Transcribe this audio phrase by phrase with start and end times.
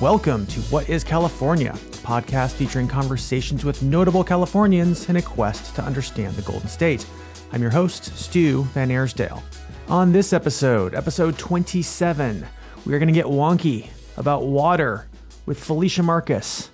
[0.00, 5.74] Welcome to What is California, a podcast featuring conversations with notable Californians in a quest
[5.74, 7.04] to understand the Golden State.
[7.50, 9.42] I'm your host, Stu VanAirsdale.
[9.88, 12.46] On this episode, episode 27,
[12.86, 15.08] we are going to get wonky about water
[15.46, 16.70] with Felicia Marcus.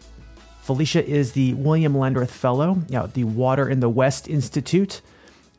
[0.61, 5.01] Felicia is the William Landreth Fellow at the Water in the West Institute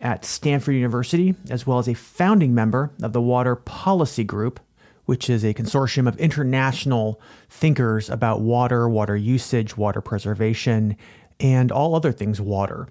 [0.02, 4.60] at Stanford University, as well as a founding member of the Water Policy Group,
[5.06, 10.98] which is a consortium of international thinkers about water, water usage, water preservation,
[11.40, 12.88] and all other things water.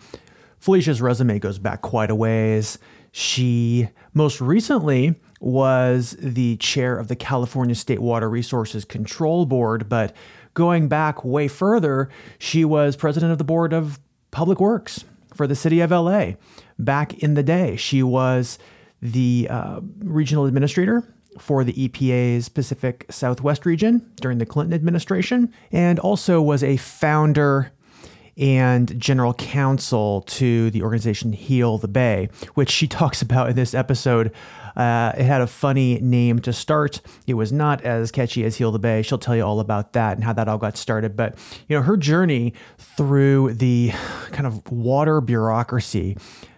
[0.58, 2.78] Felicia's resume goes back quite a ways.
[3.12, 10.14] She most recently was the chair of the California State Water Resources Control Board, but
[10.54, 15.54] going back way further, she was president of the board of public works for the
[15.54, 16.32] city of LA.
[16.78, 18.58] Back in the day, she was
[19.02, 21.04] the uh, regional administrator
[21.38, 27.72] for the EPA's Pacific Southwest region during the Clinton administration, and also was a founder
[28.36, 33.74] and general counsel to the organization Heal the Bay, which she talks about in this
[33.74, 34.32] episode.
[34.76, 37.00] Uh, it had a funny name to start.
[37.28, 39.02] It was not as catchy as Heal the Bay.
[39.02, 41.16] She'll tell you all about that and how that all got started.
[41.16, 43.92] But you know, her journey through the
[44.32, 46.16] kind of water bureaucracy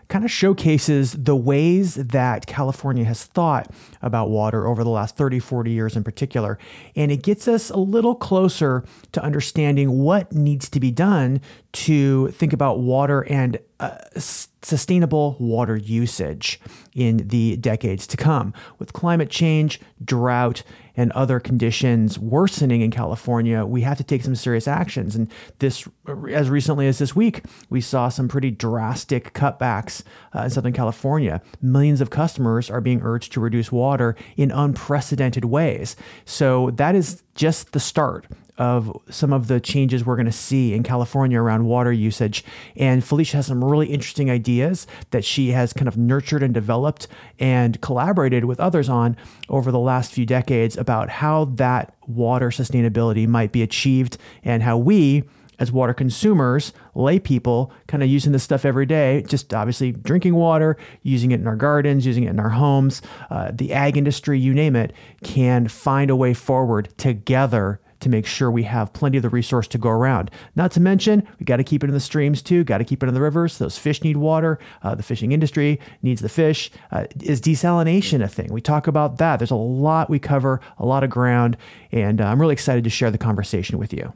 [0.08, 3.70] kind of showcases the ways that California has thought
[4.02, 6.58] about water over the last 30, 40 years in particular.
[6.94, 11.40] And it gets us a little closer to understanding what needs to be done
[11.72, 16.58] to think about water and uh, sustainable water usage
[16.94, 18.54] in the decades to come.
[18.78, 20.62] With climate change, drought,
[20.96, 25.14] and other conditions worsening in California, we have to take some serious actions.
[25.14, 25.88] And this,
[26.30, 30.02] as recently as this week, we saw some pretty drastic cutbacks
[30.34, 31.42] uh, in Southern California.
[31.60, 35.96] Millions of customers are being urged to reduce water in unprecedented ways.
[36.24, 38.26] So that is just the start
[38.58, 42.44] of some of the changes we're going to see in California around water usage.
[42.76, 47.08] And Felicia has some really interesting ideas that she has kind of nurtured and developed
[47.38, 49.16] and collaborated with others on
[49.48, 54.76] over the last few decades about how that water sustainability might be achieved and how
[54.76, 55.24] we
[55.58, 60.34] as water consumers, lay people, kind of using this stuff every day, just obviously drinking
[60.34, 63.00] water, using it in our gardens, using it in our homes,
[63.30, 64.92] uh, the ag industry, you name it,
[65.24, 69.66] can find a way forward together to make sure we have plenty of the resource
[69.68, 70.30] to go around.
[70.54, 73.02] Not to mention, we got to keep it in the streams too, got to keep
[73.02, 73.58] it in the rivers.
[73.58, 74.58] Those fish need water.
[74.82, 76.70] Uh, the fishing industry needs the fish.
[76.90, 78.52] Uh, is desalination a thing?
[78.52, 79.38] We talk about that.
[79.38, 81.56] There's a lot we cover, a lot of ground,
[81.92, 84.12] and uh, I'm really excited to share the conversation with you.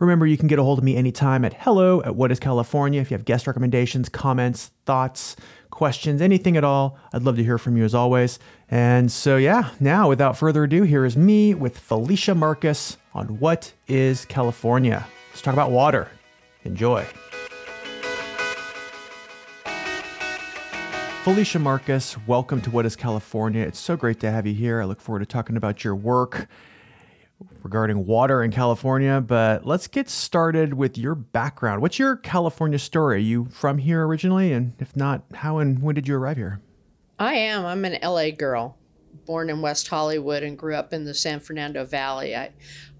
[0.00, 3.00] Remember, you can get a hold of me anytime at hello at what is California.
[3.00, 5.36] If you have guest recommendations, comments, thoughts,
[5.70, 8.40] questions, anything at all, I'd love to hear from you as always.
[8.68, 13.72] And so, yeah, now without further ado, here is me with Felicia Marcus on What
[13.86, 15.06] is California.
[15.30, 16.08] Let's talk about water.
[16.64, 17.06] Enjoy.
[21.22, 23.62] Felicia Marcus, welcome to What is California.
[23.62, 24.82] It's so great to have you here.
[24.82, 26.48] I look forward to talking about your work
[27.62, 31.82] regarding water in California, but let's get started with your background.
[31.82, 33.16] What's your California story?
[33.16, 34.52] Are you from here originally?
[34.52, 36.60] And if not, how and when did you arrive here?
[37.18, 37.64] I am.
[37.64, 38.76] I'm an LA girl,
[39.24, 42.36] born in West Hollywood and grew up in the San Fernando Valley.
[42.36, 42.50] I,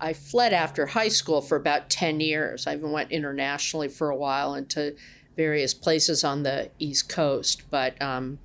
[0.01, 2.67] I fled after high school for about 10 years.
[2.67, 4.97] I even went internationally for a while into
[5.37, 7.63] various places on the East Coast.
[7.71, 8.39] But um,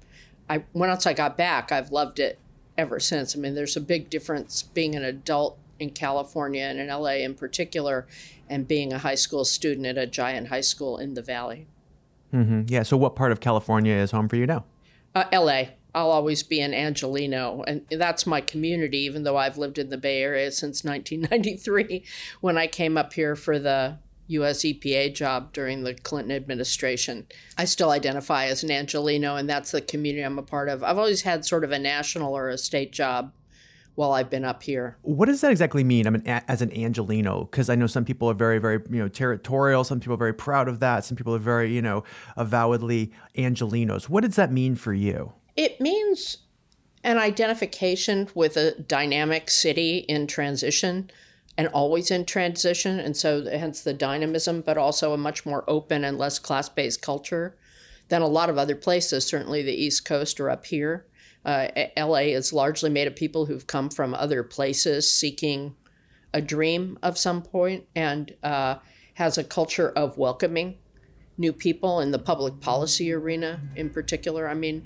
[0.50, 2.40] I, once I got back, I've loved it
[2.78, 3.36] ever since.
[3.36, 7.36] I mean, there's a big difference being an adult in California and in LA in
[7.36, 8.08] particular,
[8.50, 11.68] and being a high school student at a giant high school in the Valley.
[12.34, 12.64] Mm-hmm.
[12.68, 12.84] Yeah.
[12.84, 14.66] So, what part of California is home for you now?
[15.16, 15.64] Uh, LA.
[15.96, 19.00] I'll always be an Angeleno, and that's my community.
[19.00, 22.04] Even though I've lived in the Bay Area since 1993,
[22.42, 23.98] when I came up here for the
[24.28, 24.60] U.S.
[24.60, 27.25] EPA job during the Clinton administration,
[27.58, 30.84] I still identify as an Angeleno, and that's the community I'm a part of.
[30.84, 33.34] I've always had sort of a national or a state job
[34.00, 34.98] while I've been up here.
[35.01, 36.07] What does that exactly mean?
[36.07, 39.10] I mean, as an Angeleno because I know some people are very, very, you know,
[39.10, 39.84] territorial.
[39.84, 41.04] Some people are very proud of that.
[41.04, 42.06] Some people are very, you know,
[42.38, 44.07] avowedly Angelenos.
[44.07, 45.34] What does that mean for you?
[45.57, 46.38] It means
[47.04, 51.12] an identification with a dynamic city in transition
[51.57, 53.01] and always in transition.
[53.01, 57.01] And so, hence the dynamism, but also a much more open and less class based
[57.01, 57.57] culture
[58.07, 61.06] than a lot of other places, certainly the East Coast or up here.
[61.45, 65.75] Uh, LA is largely made of people who've come from other places seeking
[66.33, 68.75] a dream of some point and uh,
[69.15, 70.77] has a culture of welcoming
[71.38, 74.47] new people in the public policy arena in particular.
[74.47, 74.86] I mean,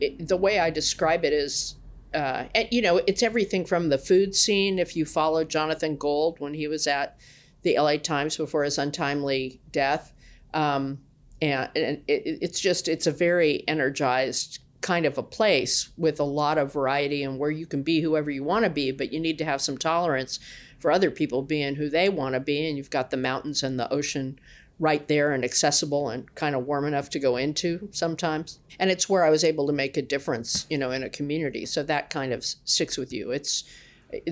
[0.00, 1.76] it, the way I describe it is
[2.14, 4.78] uh, you know, it's everything from the food scene.
[4.78, 7.18] If you follow Jonathan Gold when he was at
[7.62, 10.12] the LA Times before his untimely death,
[10.54, 11.00] um,
[11.42, 16.24] and, and it, it's just it's a very energized kind of a place with a
[16.24, 19.20] lot of variety and where you can be whoever you want to be, but you
[19.20, 20.38] need to have some tolerance
[20.78, 22.68] for other people being who they want to be.
[22.68, 24.38] And you've got the mountains and the ocean
[24.80, 28.60] right there and accessible and kind of warm enough to go into sometimes.
[28.78, 31.66] And it's where I was able to make a difference, you know, in a community.
[31.66, 33.32] So that kind of sticks with you.
[33.32, 33.64] It's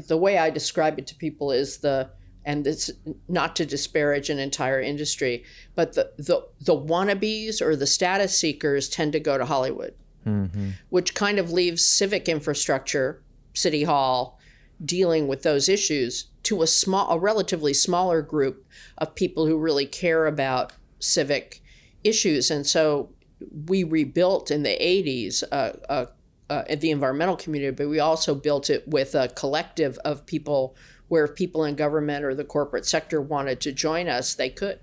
[0.06, 2.10] the way I describe it to people is the
[2.44, 2.93] and it's
[3.28, 5.44] not to disparage an entire industry,
[5.75, 9.94] but the the, the wannabes or the status seekers tend to go to Hollywood,
[10.26, 10.70] mm-hmm.
[10.90, 13.23] which kind of leaves civic infrastructure,
[13.55, 14.38] city hall,
[14.84, 18.67] dealing with those issues to a small, a relatively smaller group
[18.99, 21.62] of people who really care about civic
[22.05, 22.50] issues.
[22.50, 23.11] And so
[23.67, 26.06] we rebuilt in the 80s uh, uh,
[26.49, 30.76] uh, the environmental community, but we also built it with a collective of people
[31.08, 34.79] where if people in government or the corporate sector wanted to join us, they could.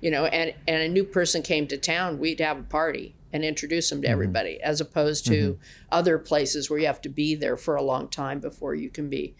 [0.00, 3.44] You know, and, and a new person came to town, we'd have a party and
[3.44, 4.12] introduce them to mm-hmm.
[4.12, 5.62] everybody, as opposed to mm-hmm.
[5.90, 9.08] other places where you have to be there for a long time before you can
[9.08, 9.36] be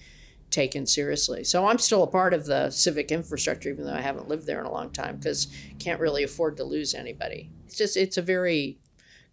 [0.51, 1.45] taken seriously.
[1.45, 4.61] So I'm still a part of the civic infrastructure, even though I haven't lived there
[4.61, 5.49] in a long time, because
[5.79, 7.51] can't really afford to lose anybody.
[7.67, 8.79] It's just it's a very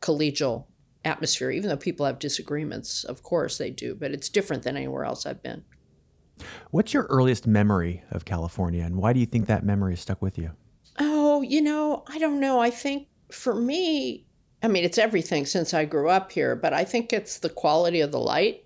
[0.01, 0.65] collegial
[1.03, 3.03] atmosphere, even though people have disagreements.
[3.03, 5.63] Of course they do, but it's different than anywhere else I've been.
[6.71, 10.37] What's your earliest memory of California, and why do you think that memory stuck with
[10.37, 10.51] you?
[10.99, 12.59] Oh, you know, I don't know.
[12.59, 14.24] I think for me,
[14.65, 18.01] I mean, it's everything since I grew up here, but I think it's the quality
[18.01, 18.65] of the light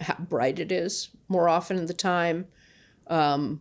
[0.00, 2.46] how bright it is more often in the time.
[3.06, 3.60] Um,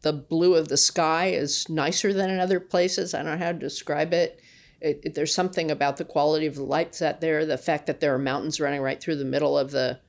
[0.00, 3.12] the blue of the sky is nicer than in other places.
[3.12, 4.40] I don't know how to describe it.
[4.80, 5.14] It, it.
[5.14, 8.18] There's something about the quality of the lights out there, the fact that there are
[8.18, 10.00] mountains running right through the middle of the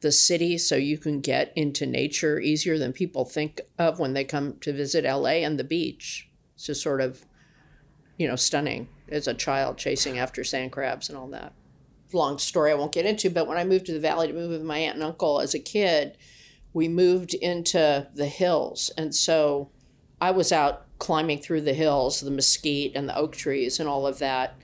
[0.00, 4.24] the city, so you can get into nature easier than people think of when they
[4.24, 6.28] come to visit LA and the beach.
[6.54, 7.24] It's just sort of,
[8.18, 11.52] you know, stunning as a child chasing after sand crabs and all that
[12.12, 14.50] long story I won't get into, but when I moved to the valley to move
[14.50, 16.16] with my aunt and uncle as a kid,
[16.72, 18.90] we moved into the hills.
[18.96, 19.70] And so
[20.20, 24.06] I was out climbing through the hills, the mesquite and the oak trees and all
[24.06, 24.56] of that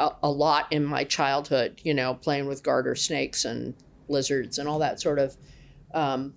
[0.00, 3.74] a, a lot in my childhood, you know, playing with garter snakes and
[4.08, 5.36] lizards and all that sort of
[5.94, 6.34] um,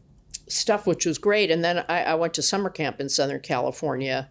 [0.47, 1.50] stuff, which was great.
[1.50, 4.29] And then I, I went to summer camp in Southern California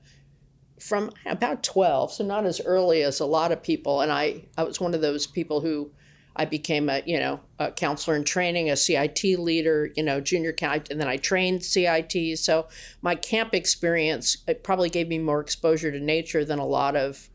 [0.83, 4.63] from about 12 so not as early as a lot of people and i i
[4.63, 5.91] was one of those people who
[6.35, 10.53] I became a you know a counselor in training, a CIT leader, you know junior
[10.53, 12.39] count, and then I trained CIT.
[12.39, 12.69] So
[13.03, 17.29] my camp experience it probably gave me more exposure to nature than a lot of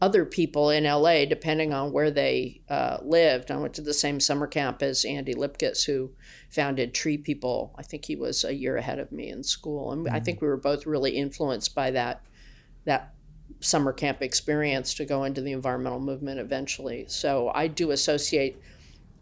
[0.00, 3.50] other people in LA, depending on where they uh, lived.
[3.50, 6.10] I went to the same summer camp as Andy Lipkis, who
[6.50, 7.74] founded Tree People.
[7.78, 10.14] I think he was a year ahead of me in school, and mm-hmm.
[10.14, 12.22] I think we were both really influenced by that
[12.84, 13.14] that
[13.60, 17.04] summer camp experience to go into the environmental movement eventually.
[17.08, 18.60] So I do associate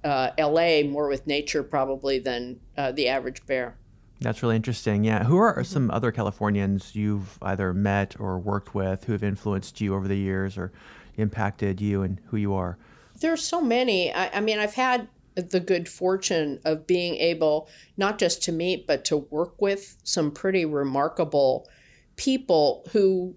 [0.04, 3.76] uh, LA more with nature probably than uh, the average bear.
[4.20, 5.04] That's really interesting.
[5.04, 5.24] Yeah.
[5.24, 9.94] Who are some other Californians you've either met or worked with who have influenced you
[9.94, 10.72] over the years or
[11.16, 12.78] impacted you and who you are?
[13.20, 14.12] There are so many.
[14.12, 18.86] I, I mean, I've had the good fortune of being able not just to meet,
[18.86, 21.68] but to work with some pretty remarkable
[22.16, 23.34] people who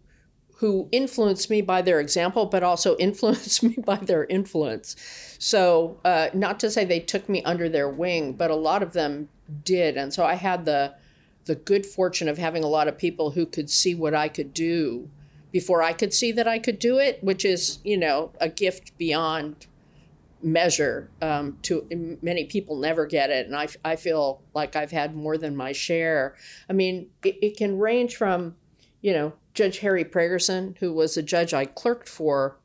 [0.58, 4.96] who influenced me by their example, but also influenced me by their influence.
[5.40, 8.94] So, uh, not to say they took me under their wing, but a lot of
[8.94, 9.30] them
[9.64, 9.98] did.
[9.98, 10.96] And so I had the
[11.46, 14.52] the good fortune of having a lot of people who could see what I could
[14.52, 15.08] do
[15.52, 18.98] before I could see that I could do it, which is, you know, a gift
[18.98, 19.68] beyond
[20.42, 21.10] measure.
[21.22, 25.38] Um, to many people never get it, and I, I feel like I've had more
[25.38, 26.36] than my share.
[26.70, 28.56] I mean, it, it can range from,
[29.02, 32.60] you know, Judge Harry Pregerson, who was a judge I clerked for,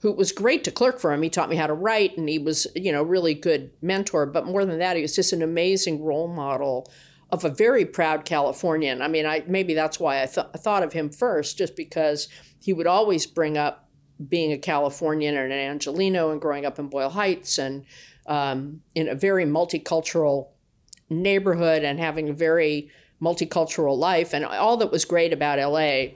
[0.00, 1.22] who was great to clerk for him.
[1.22, 4.26] He taught me how to write, and he was, you know, really good mentor.
[4.26, 6.86] But more than that, he was just an amazing role model
[7.30, 9.00] of a very proud Californian.
[9.00, 12.28] I mean, I maybe that's why I, th- I thought of him first, just because
[12.60, 13.88] he would always bring up
[14.28, 17.84] being a Californian and an Angeleno and growing up in Boyle Heights and
[18.26, 20.48] um, in a very multicultural
[21.08, 22.90] neighborhood and having a very
[23.22, 24.34] multicultural life.
[24.34, 26.14] And all that was great about LA,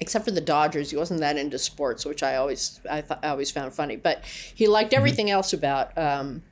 [0.00, 3.28] except for the Dodgers, he wasn't that into sports, which I always I, th- I
[3.28, 3.96] always found funny.
[3.96, 4.98] But he liked mm-hmm.
[4.98, 6.42] everything else about um,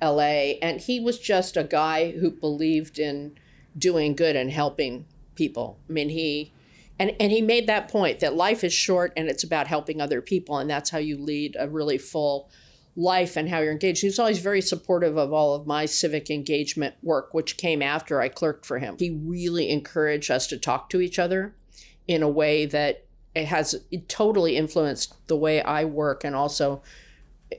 [0.00, 3.36] LA, and he was just a guy who believed in
[3.76, 5.78] doing good and helping people.
[5.88, 6.52] I mean, he
[6.98, 10.20] and and he made that point that life is short and it's about helping other
[10.20, 12.50] people, and that's how you lead a really full
[12.94, 14.02] life and how you're engaged.
[14.02, 18.20] He was always very supportive of all of my civic engagement work, which came after
[18.20, 18.96] I clerked for him.
[18.98, 21.54] He really encouraged us to talk to each other
[22.06, 26.82] in a way that it has it totally influenced the way I work and also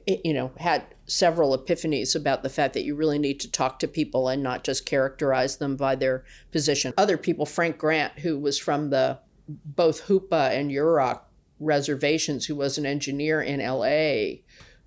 [0.07, 3.79] eh, you know had several epiphanies about the fact that you really need to talk
[3.79, 6.93] to people and not just characterize them by their position.
[6.97, 11.21] Other people, Frank Grant, who was from the both Hoopa and Yurok
[11.59, 14.39] reservations, who was an engineer in LA,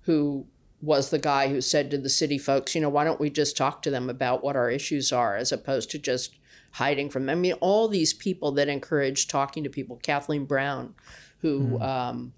[0.07, 0.45] who
[0.81, 3.57] was the guy who said to the city folks, you know, why don't we just
[3.57, 6.35] talk to them about what our issues are as opposed to just
[6.71, 7.37] hiding from them?
[7.37, 10.95] I mean, all these people that encourage talking to people, Kathleen Brown,
[11.39, 11.81] who, mm.
[11.81, 12.33] um,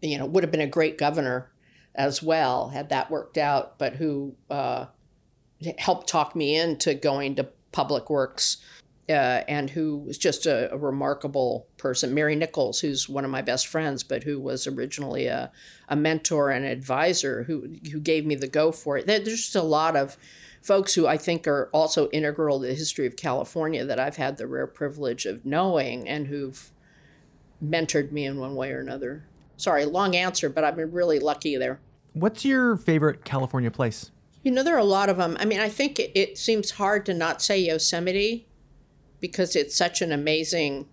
[0.00, 1.50] you know, would have been a great governor
[1.96, 4.86] as well had that worked out, but who uh,
[5.78, 8.58] helped talk me into going to public works
[9.08, 12.14] uh, and who was just a, a, remarkable person.
[12.14, 15.52] Mary Nichols, who's one of my best friends, but who was originally a,
[15.88, 19.06] a mentor and advisor who, who gave me the go for it.
[19.06, 20.16] There's just a lot of
[20.62, 24.38] folks who I think are also integral to the history of California that I've had
[24.38, 26.70] the rare privilege of knowing and who've
[27.62, 29.26] mentored me in one way or another.
[29.58, 31.78] Sorry, long answer, but I've been really lucky there.
[32.14, 34.10] What's your favorite California place?
[34.42, 35.36] You know, there are a lot of them.
[35.38, 38.46] I mean, I think it, it seems hard to not say Yosemite
[39.24, 40.86] because it's such an amazing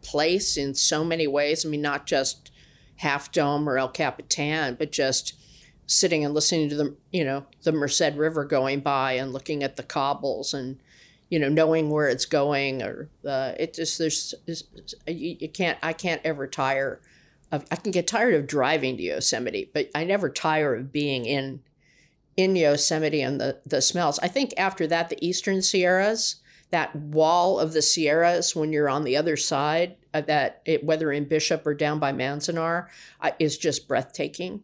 [0.00, 1.62] place in so many ways.
[1.62, 2.50] I mean, not just
[2.96, 5.34] Half Dome or El Capitan, but just
[5.84, 9.76] sitting and listening to the you know the Merced River going by and looking at
[9.76, 10.78] the cobbles and
[11.28, 15.92] you know knowing where it's going or uh, it just there's you, you can't I
[15.92, 17.02] can't ever tire
[17.52, 21.26] of I can get tired of driving to Yosemite, but I never tire of being
[21.26, 21.60] in
[22.38, 24.18] in Yosemite and the the smells.
[24.20, 26.36] I think after that the Eastern Sierras
[26.70, 31.12] that wall of the Sierras when you're on the other side of that, it, whether
[31.12, 32.88] in Bishop or down by Manzanar,
[33.20, 34.62] uh, is just breathtaking.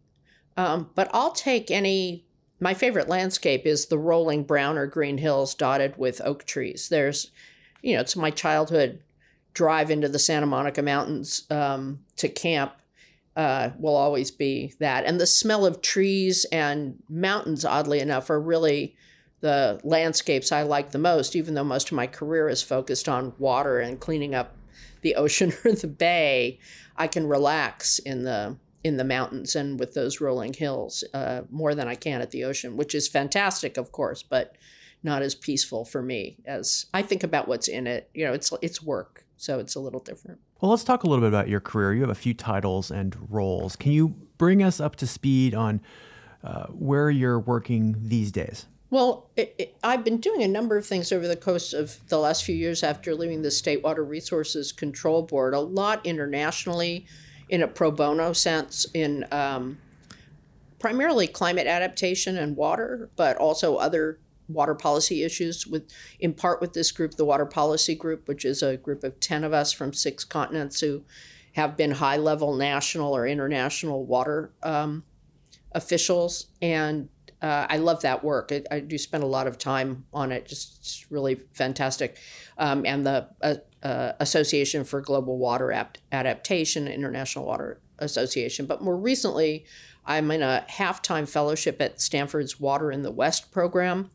[0.57, 2.25] Um, but I'll take any.
[2.61, 6.89] My favorite landscape is the rolling brown or green hills dotted with oak trees.
[6.89, 7.33] There's,
[7.83, 9.03] you know, it's my childhood
[9.53, 12.75] drive into the Santa Monica Mountains um, to camp
[13.37, 15.05] uh, will always be that.
[15.05, 18.95] And the smell of trees and mountains, oddly enough, are really
[19.43, 23.35] the landscapes I like the most, even though most of my career is focused on
[23.39, 24.57] water and cleaning up
[25.03, 26.59] the ocean or the bay.
[26.97, 31.75] I can relax in the in the mountains and with those rolling hills uh, more
[31.75, 34.57] than I can at the ocean, which is fantastic, of course, but
[35.05, 38.11] not as peaceful for me as I think about what's in it.
[38.15, 40.41] You know, it's it's work, so it's a little different.
[40.61, 41.95] Well, let's talk a little bit about your career.
[41.95, 43.75] You have a few titles and roles.
[43.75, 45.81] Can you bring us up to speed on
[46.45, 48.67] uh, where you're working these days?
[48.93, 52.19] Well, it, it, I've been doing a number of things over the course of the
[52.19, 57.07] last few years after leaving the State Water Resources Control Board, a lot internationally
[57.49, 59.79] in a pro bono sense, in um,
[60.79, 64.19] primarily climate adaptation and water, but also other
[64.49, 68.63] water policy issues with in part with this group the water policy group which is
[68.63, 71.03] a group of 10 of us from six continents who
[71.53, 75.05] have been high level national or international water um,
[75.75, 76.47] officials.
[76.61, 77.09] And
[77.43, 78.53] uh, I love that work.
[78.53, 80.47] I, I, do spend a lot of time on it.
[80.47, 82.17] Just really fantastic.
[82.57, 88.67] Um, and the uh, uh, Association for Global Water Apt- Adaptation, International Water Association.
[88.67, 89.65] But more recently,
[90.07, 94.11] I'm in a half-time fellowship at Stanford's Water in the West program,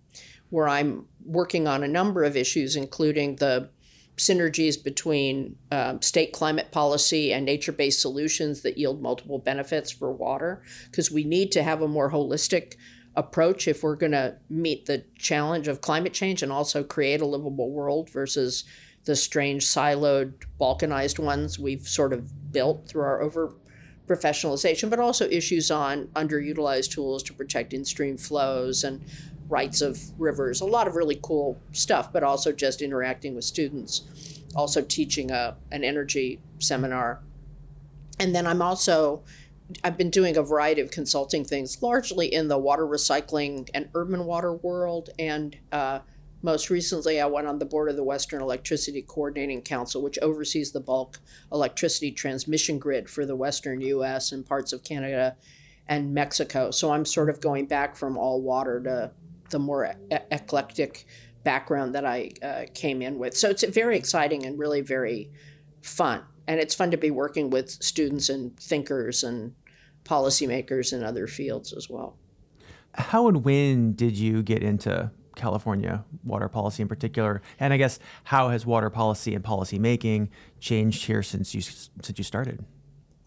[0.50, 3.70] where I'm working on a number of issues, including the
[4.16, 10.12] synergies between um, state climate policy and nature based solutions that yield multiple benefits for
[10.12, 12.76] water, because we need to have a more holistic
[13.18, 17.26] approach if we're going to meet the challenge of climate change and also create a
[17.26, 18.64] livable world versus
[19.06, 23.56] the strange siloed balkanized ones we've sort of built through our over
[24.08, 29.04] professionalization but also issues on underutilized tools to protect in-stream flows and
[29.50, 30.62] rights of rivers.
[30.62, 34.44] A lot of really cool stuff but also just interacting with students.
[34.56, 37.22] Also teaching a, an energy seminar.
[38.20, 39.24] And then i'm also
[39.84, 44.26] I've been doing a variety of consulting things, largely in the water recycling and urban
[44.26, 45.10] water world.
[45.20, 46.00] And uh,
[46.42, 50.72] most recently, I went on the board of the Western Electricity Coordinating Council, which oversees
[50.72, 51.20] the bulk
[51.52, 55.36] electricity transmission grid for the Western US and parts of Canada
[55.88, 56.72] and Mexico.
[56.72, 59.12] So I'm sort of going back from all water to
[59.50, 61.06] the more e- eclectic
[61.44, 63.36] background that I uh, came in with.
[63.36, 65.32] So it's very exciting and really very
[65.82, 69.54] fun and it's fun to be working with students and thinkers and
[70.06, 72.18] policymakers in other fields as well.
[72.94, 77.42] How and when did you get into California water policy in particular?
[77.60, 82.14] And I guess how has water policy and policy making changed here since you since
[82.18, 82.66] you started?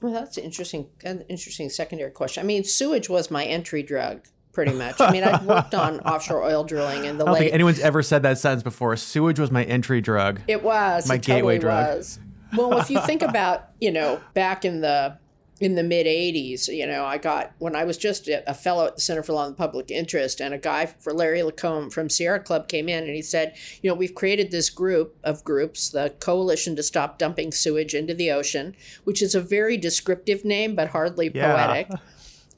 [0.02, 0.88] Well, that's interesting.
[1.04, 2.42] An interesting secondary question.
[2.42, 4.98] I mean, sewage was my entry drug, pretty much.
[4.98, 7.40] I mean, I've worked on offshore oil drilling in the I don't late.
[7.40, 8.96] think anyone's ever said that sentence before.
[8.96, 10.40] Sewage was my entry drug.
[10.48, 11.96] It was My it gateway totally drug.
[11.98, 12.18] Was.
[12.56, 15.18] Well, if you think about, you know, back in the
[15.60, 18.94] in the mid '80s, you know, I got when I was just a fellow at
[18.94, 22.40] the Center for Law and Public Interest, and a guy for Larry Lacombe from Sierra
[22.40, 26.14] Club came in and he said, you know, we've created this group of groups, the
[26.18, 30.88] Coalition to Stop Dumping Sewage into the Ocean, which is a very descriptive name but
[30.88, 31.54] hardly Yeah.
[31.54, 31.88] poetic.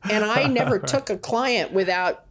[0.08, 2.25] And I never took a client without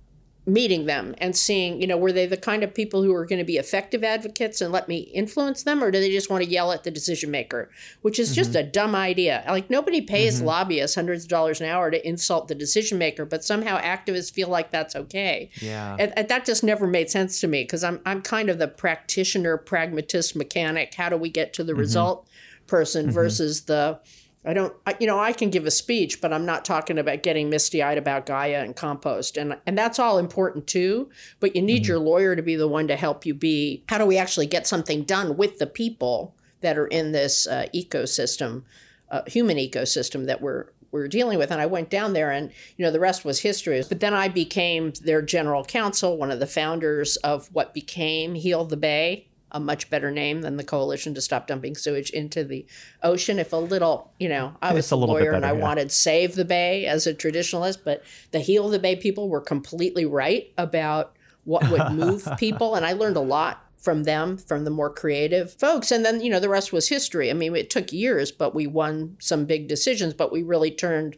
[0.45, 3.39] meeting them and seeing, you know, were they the kind of people who are going
[3.39, 6.50] to be effective advocates and let me influence them, or do they just want to
[6.50, 7.69] yell at the decision maker,
[8.01, 8.67] which is just mm-hmm.
[8.67, 9.43] a dumb idea.
[9.48, 10.48] Like nobody pays mm-hmm.
[10.48, 14.48] lobbyists hundreds of dollars an hour to insult the decision maker, but somehow activists feel
[14.48, 15.51] like that's okay.
[15.62, 15.95] Yeah.
[16.00, 18.67] And, and that just never made sense to me because I'm I'm kind of the
[18.67, 20.95] practitioner, pragmatist, mechanic.
[20.95, 21.81] How do we get to the mm-hmm.
[21.81, 22.27] result
[22.65, 24.00] person versus the
[24.43, 27.21] I don't, I, you know, I can give a speech, but I'm not talking about
[27.21, 31.10] getting misty eyed about Gaia and compost, and and that's all important too.
[31.39, 33.83] But you need your lawyer to be the one to help you be.
[33.88, 37.67] How do we actually get something done with the people that are in this uh,
[37.74, 38.63] ecosystem,
[39.12, 41.51] uh, human ecosystem that we're we're dealing with?
[41.51, 43.83] And I went down there, and you know, the rest was history.
[43.88, 48.65] But then I became their general counsel, one of the founders of what became Heal
[48.65, 52.65] the Bay a much better name than the coalition to stop dumping sewage into the
[53.03, 53.39] ocean.
[53.39, 55.63] If a little, you know, I was a a lawyer and I better, yeah.
[55.63, 60.05] wanted save the bay as a traditionalist, but the heal the bay people were completely
[60.05, 64.70] right about what would move people, and I learned a lot from them, from the
[64.70, 65.91] more creative folks.
[65.91, 67.31] And then, you know, the rest was history.
[67.31, 71.18] I mean, it took years, but we won some big decisions, but we really turned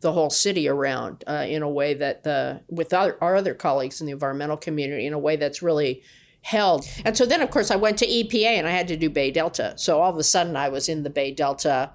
[0.00, 4.00] the whole city around uh, in a way that the with our, our other colleagues
[4.00, 6.02] in the environmental community in a way that's really
[6.44, 6.86] held.
[7.06, 9.30] And so then, of course, I went to EPA and I had to do Bay
[9.30, 9.72] Delta.
[9.76, 11.90] So all of a sudden, I was in the Bay Delta,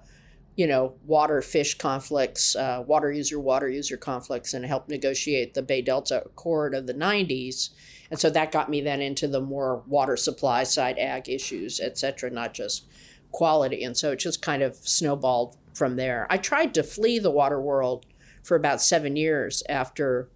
[0.55, 5.62] you know, water fish conflicts, uh, water user water user conflicts, and helped negotiate the
[5.62, 7.69] Bay Delta Accord of the 90s.
[8.09, 11.99] And so that got me then into the more water supply side ag issues, et
[11.99, 12.88] cetera, not just
[13.31, 13.83] quality.
[13.83, 16.25] And so it just kind of snowballed from there.
[16.27, 18.07] I tried to flee the water world
[18.41, 20.27] for about seven years after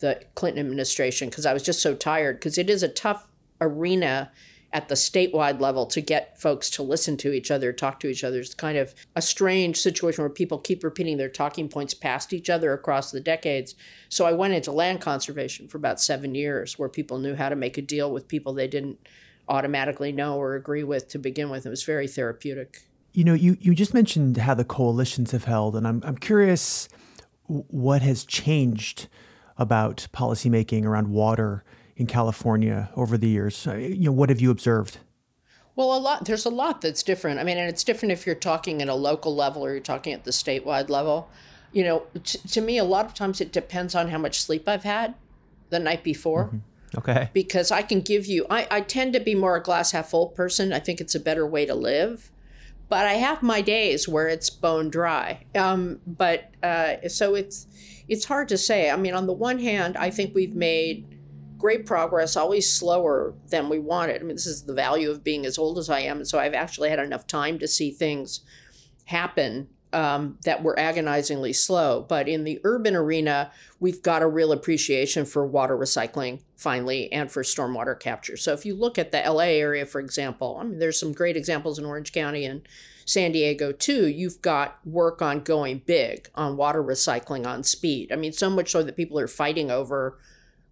[0.00, 3.24] the Clinton administration because I was just so tired because it is a tough
[3.60, 4.30] arena
[4.72, 8.22] at the statewide level to get folks to listen to each other, talk to each
[8.22, 8.38] other.
[8.38, 12.50] It's kind of a strange situation where people keep repeating their talking points past each
[12.50, 13.74] other across the decades.
[14.10, 17.56] So I went into land conservation for about seven years where people knew how to
[17.56, 18.98] make a deal with people they didn't
[19.48, 21.64] automatically know or agree with to begin with.
[21.64, 22.82] It was very therapeutic.
[23.14, 26.90] You know, you, you just mentioned how the coalitions have held, and I'm, I'm curious
[27.46, 29.08] what has changed
[29.56, 31.64] about policymaking around water
[31.98, 33.66] in California over the years.
[33.66, 34.98] You know, what have you observed?
[35.76, 36.24] Well, a lot.
[36.24, 37.38] There's a lot that's different.
[37.38, 40.12] I mean, and it's different if you're talking at a local level or you're talking
[40.12, 41.28] at the statewide level.
[41.72, 44.68] You know, t- to me, a lot of times it depends on how much sleep
[44.68, 45.14] I've had
[45.70, 46.50] the night before.
[46.96, 47.28] Okay.
[47.32, 50.28] Because I can give you, I, I tend to be more a glass half full
[50.28, 50.72] person.
[50.72, 52.30] I think it's a better way to live.
[52.88, 55.44] But I have my days where it's bone dry.
[55.54, 57.66] Um, but uh, so it's
[58.08, 58.90] it's hard to say.
[58.90, 61.17] I mean, on the one hand, I think we've made
[61.58, 64.20] great progress, always slower than we wanted.
[64.20, 66.18] I mean, this is the value of being as old as I am.
[66.18, 68.40] And so I've actually had enough time to see things
[69.06, 72.04] happen um, that were agonizingly slow.
[72.08, 77.30] But in the urban arena, we've got a real appreciation for water recycling finally and
[77.30, 78.36] for stormwater capture.
[78.36, 81.36] So if you look at the LA area, for example, I mean, there's some great
[81.36, 82.62] examples in Orange County and
[83.04, 84.06] San Diego too.
[84.06, 88.12] You've got work on going big on water recycling on speed.
[88.12, 90.18] I mean, so much so that people are fighting over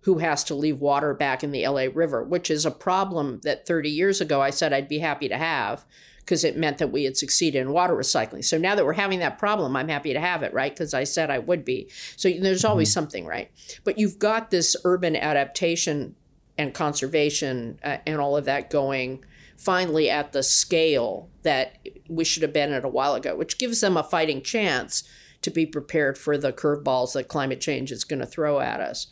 [0.06, 3.66] who has to leave water back in the LA River, which is a problem that
[3.66, 5.84] 30 years ago I said I'd be happy to have
[6.20, 8.44] because it meant that we had succeeded in water recycling.
[8.44, 10.72] So now that we're having that problem, I'm happy to have it, right?
[10.72, 11.90] Because I said I would be.
[12.14, 13.50] So there's always something, right?
[13.82, 16.14] But you've got this urban adaptation
[16.56, 19.24] and conservation uh, and all of that going
[19.56, 23.80] finally at the scale that we should have been at a while ago, which gives
[23.80, 25.02] them a fighting chance
[25.42, 29.08] to be prepared for the curveballs that climate change is going to throw at us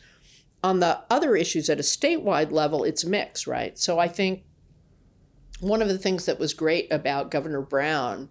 [0.65, 3.77] on the other issues at a statewide level, it's mixed, right?
[3.77, 4.43] So I think
[5.59, 8.29] one of the things that was great about Governor Brown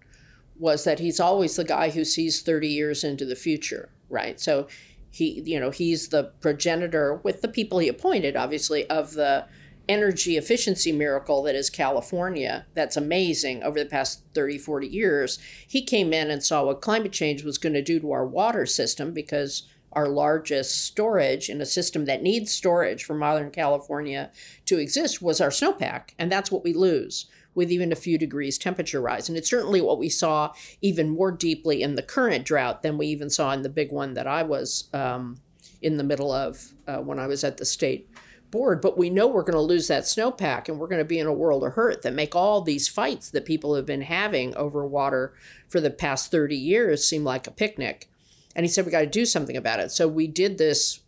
[0.59, 4.37] was that he's always the guy who sees 30 years into the future, right?
[4.37, 4.67] So
[5.09, 9.45] he, you know, he's the progenitor with the people he appointed, obviously, of the
[9.87, 12.65] energy efficiency miracle that is California.
[12.73, 15.39] That's amazing over the past 30, 40 years.
[15.65, 18.65] He came in and saw what climate change was going to do to our water
[18.65, 24.29] system because our largest storage in a system that needs storage for modern California
[24.65, 26.09] to exist was our snowpack.
[26.19, 29.29] And that's what we lose with even a few degrees temperature rise.
[29.29, 33.07] And it's certainly what we saw even more deeply in the current drought than we
[33.07, 35.39] even saw in the big one that I was um,
[35.81, 38.09] in the middle of uh, when I was at the state
[38.51, 38.81] board.
[38.81, 41.27] But we know we're going to lose that snowpack and we're going to be in
[41.27, 44.85] a world of hurt that make all these fights that people have been having over
[44.85, 45.33] water
[45.67, 48.09] for the past 30 years seem like a picnic.
[48.55, 49.91] And he said, we got to do something about it.
[49.91, 51.01] So we did this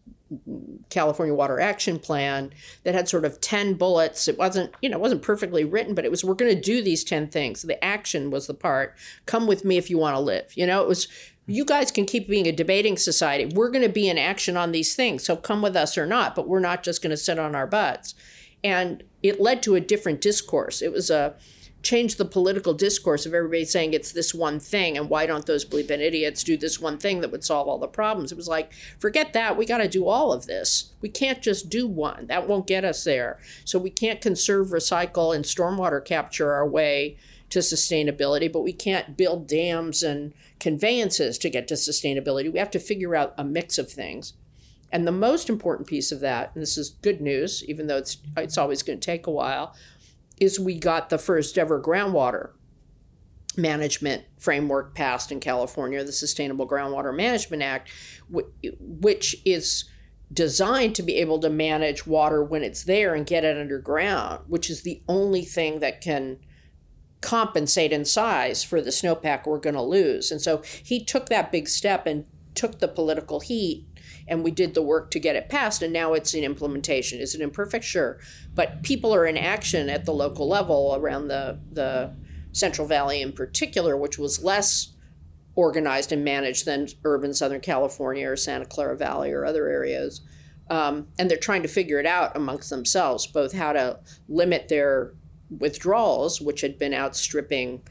[0.90, 2.52] California Water Action Plan
[2.84, 4.28] that had sort of 10 bullets.
[4.28, 6.82] It wasn't, you know, it wasn't perfectly written, but it was we're going to do
[6.82, 7.62] these 10 things.
[7.62, 8.96] The action was the part.
[9.26, 10.52] Come with me if you want to live.
[10.56, 11.08] You know, it was
[11.48, 13.46] you guys can keep being a debating society.
[13.46, 15.24] We're going to be in action on these things.
[15.24, 17.68] So come with us or not, but we're not just going to sit on our
[17.68, 18.16] butts.
[18.64, 20.82] And it led to a different discourse.
[20.82, 21.36] It was a
[21.88, 25.64] change the political discourse of everybody saying it's this one thing and why don't those
[25.64, 28.30] bleeping idiots do this one thing that would solve all the problems?
[28.30, 30.92] It was like forget that we got to do all of this.
[31.00, 32.28] We can't just do one.
[32.28, 33.40] That won't get us there.
[33.64, 37.16] So we can't conserve recycle and stormwater capture our way
[37.52, 42.52] to sustainability but we can't build dams and conveyances to get to sustainability.
[42.52, 44.34] We have to figure out a mix of things.
[44.92, 48.18] And the most important piece of that and this is good news even though it's
[48.36, 49.74] it's always going to take a while
[50.40, 52.52] is we got the first ever groundwater
[53.58, 57.90] management framework passed in California, the Sustainable Groundwater Management Act,
[58.30, 59.86] which is
[60.32, 64.70] designed to be able to manage water when it's there and get it underground, which
[64.70, 66.38] is the only thing that can
[67.22, 70.32] compensate in size for the snowpack we're going to lose.
[70.32, 73.87] And so he took that big step and took the political heat
[74.28, 77.20] and we did the work to get it passed and now it's in implementation.
[77.20, 78.20] Is it imperfect sure.
[78.54, 82.16] But people are in action at the local level around the the
[82.52, 84.94] central valley in particular which was less
[85.56, 90.22] organized and managed than urban southern california or santa clara valley or other areas.
[90.70, 95.14] Um, and they're trying to figure it out amongst themselves both how to limit their
[95.50, 97.82] withdrawals which had been outstripping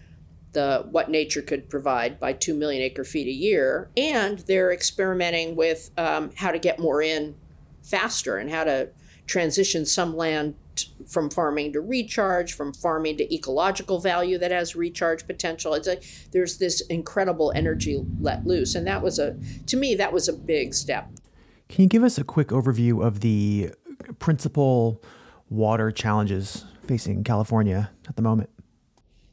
[0.57, 3.91] the what nature could provide by 2 million acre feet a year.
[3.95, 7.37] And they're experimenting with um, how to get more in
[7.83, 8.89] faster and how to
[9.27, 10.55] transition some land
[11.07, 15.75] from farming to recharge from farming to ecological value that has recharge potential.
[15.75, 15.99] It's a
[16.33, 18.75] there's this incredible energy let loose.
[18.75, 21.11] And that was a to me that was a big step.
[21.69, 23.73] Can you give us a quick overview of the
[24.19, 25.03] principal
[25.51, 28.51] water challenges facing california at the moment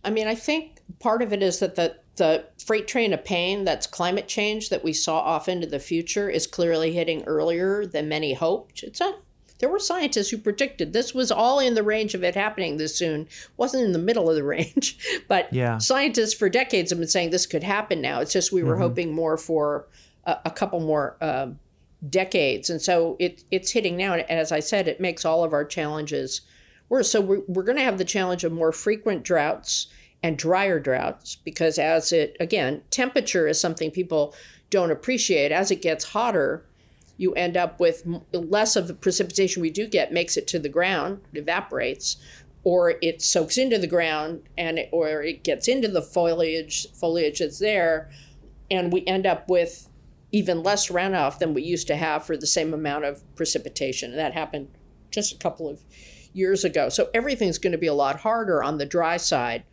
[0.03, 3.63] i mean i think part of it is that the the freight train of pain
[3.63, 8.07] that's climate change that we saw off into the future is clearly hitting earlier than
[8.07, 8.83] many hoped.
[8.83, 9.15] It's a
[9.59, 12.97] there were scientists who predicted this was all in the range of it happening this
[12.97, 13.29] soon.
[13.55, 15.77] wasn't in the middle of the range, but yeah.
[15.77, 18.19] scientists for decades have been saying this could happen now.
[18.19, 18.81] It's just we were mm-hmm.
[18.81, 19.87] hoping more for
[20.25, 21.47] a, a couple more uh,
[22.07, 24.13] decades, and so it it's hitting now.
[24.13, 26.41] And as I said, it makes all of our challenges
[27.01, 29.87] So we're, we're going to have the challenge of more frequent droughts
[30.21, 34.33] and drier droughts because as it again temperature is something people
[34.69, 35.51] don't appreciate.
[35.51, 36.65] As it gets hotter
[37.17, 40.69] you end up with less of the precipitation we do get makes it to the
[40.69, 42.17] ground evaporates
[42.63, 47.39] or it soaks into the ground and it, or it gets into the foliage foliage
[47.39, 48.09] that's there
[48.71, 49.89] and we end up with
[50.33, 54.09] even less runoff than we used to have for the same amount of precipitation.
[54.09, 54.67] And that happened
[55.11, 55.81] just a couple of
[56.33, 59.63] years ago so everything's going to be a lot harder on the dry side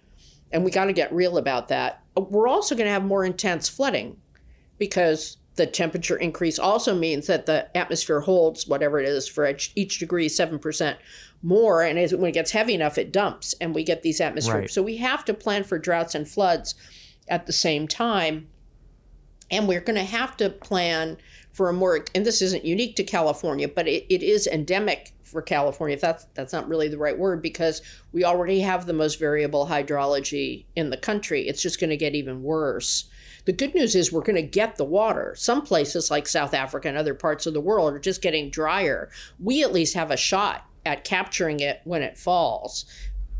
[0.52, 2.02] and we got to get real about that.
[2.16, 4.16] We're also going to have more intense flooding
[4.78, 9.72] because the temperature increase also means that the atmosphere holds whatever it is for each,
[9.76, 10.96] each degree 7%
[11.42, 11.82] more.
[11.82, 14.62] And as, when it gets heavy enough, it dumps and we get these atmospheric.
[14.62, 14.70] Right.
[14.70, 16.74] So we have to plan for droughts and floods
[17.28, 18.48] at the same time.
[19.50, 21.18] And we're going to have to plan
[21.52, 25.42] for a more, and this isn't unique to California, but it, it is endemic for
[25.42, 27.82] California, if that's that's not really the right word, because
[28.12, 31.48] we already have the most variable hydrology in the country.
[31.48, 33.08] It's just going to get even worse.
[33.44, 35.34] The good news is we're going to get the water.
[35.36, 39.08] Some places like South Africa and other parts of the world are just getting drier.
[39.38, 42.86] We at least have a shot at capturing it when it falls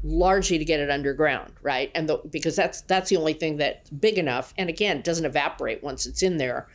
[0.03, 3.91] largely to get it underground right and the, because that's that's the only thing that's
[3.91, 6.69] big enough and again doesn't evaporate once it's in there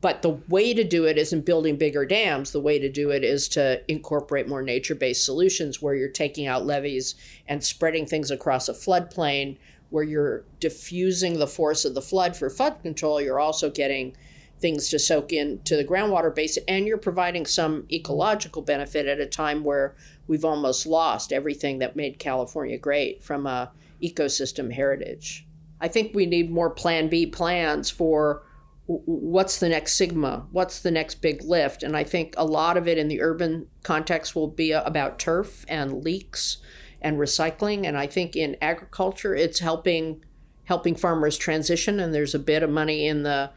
[0.00, 2.52] but the way to do it isn't building bigger dams.
[2.52, 6.46] The way to do it is to incorporate more nature based solutions where you're taking
[6.46, 7.14] out levees
[7.46, 9.58] and spreading things across a floodplain,
[9.90, 13.20] where you're diffusing the force of the flood for flood control.
[13.20, 14.16] You're also getting
[14.58, 19.26] things to soak into the groundwater basin, and you're providing some ecological benefit at a
[19.26, 25.46] time where we've almost lost everything that made California great from a ecosystem heritage.
[25.80, 28.42] I think we need more Plan B plans for
[28.90, 30.46] what's the next SGMA?
[30.50, 31.82] What's the next big lift?
[31.82, 35.18] And i think a lot of it in the urban context will be uh, about
[35.18, 36.58] turf and leaks
[37.00, 37.86] and recycling.
[37.86, 40.24] And i think in agriculture it's helping
[40.64, 41.98] helping farmers transition.
[41.98, 43.50] And there's a bit of money in the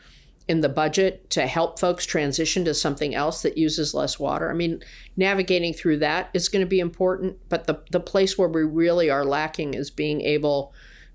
[0.48, 4.50] in the budget to help folks transition to something else that uses less water.
[4.50, 4.84] I mean,
[5.16, 9.10] navigating through that is going to be important, but the the place where we really
[9.10, 10.74] are lacking is being able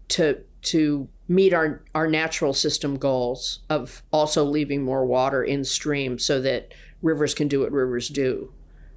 [0.09, 6.19] to to meet our, our natural system goals of also leaving more water in stream
[6.19, 8.53] so that rivers can do what rivers do.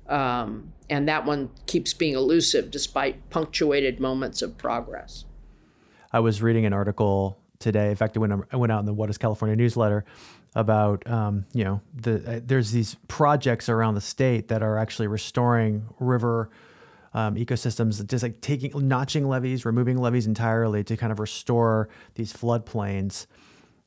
[0.08, 5.26] Um, and that one keeps being elusive despite punctuated moments of progress.
[6.12, 7.90] I was reading an article today.
[7.90, 10.06] In fact, I went, I went out in the What is California newsletter
[10.56, 15.08] about, um, you know, the, uh, there's these projects around the state that are actually
[15.08, 16.50] restoring river
[17.14, 22.34] um, ecosystems, just like taking notching levees, removing levees entirely to kind of restore these
[22.34, 23.28] floodplains.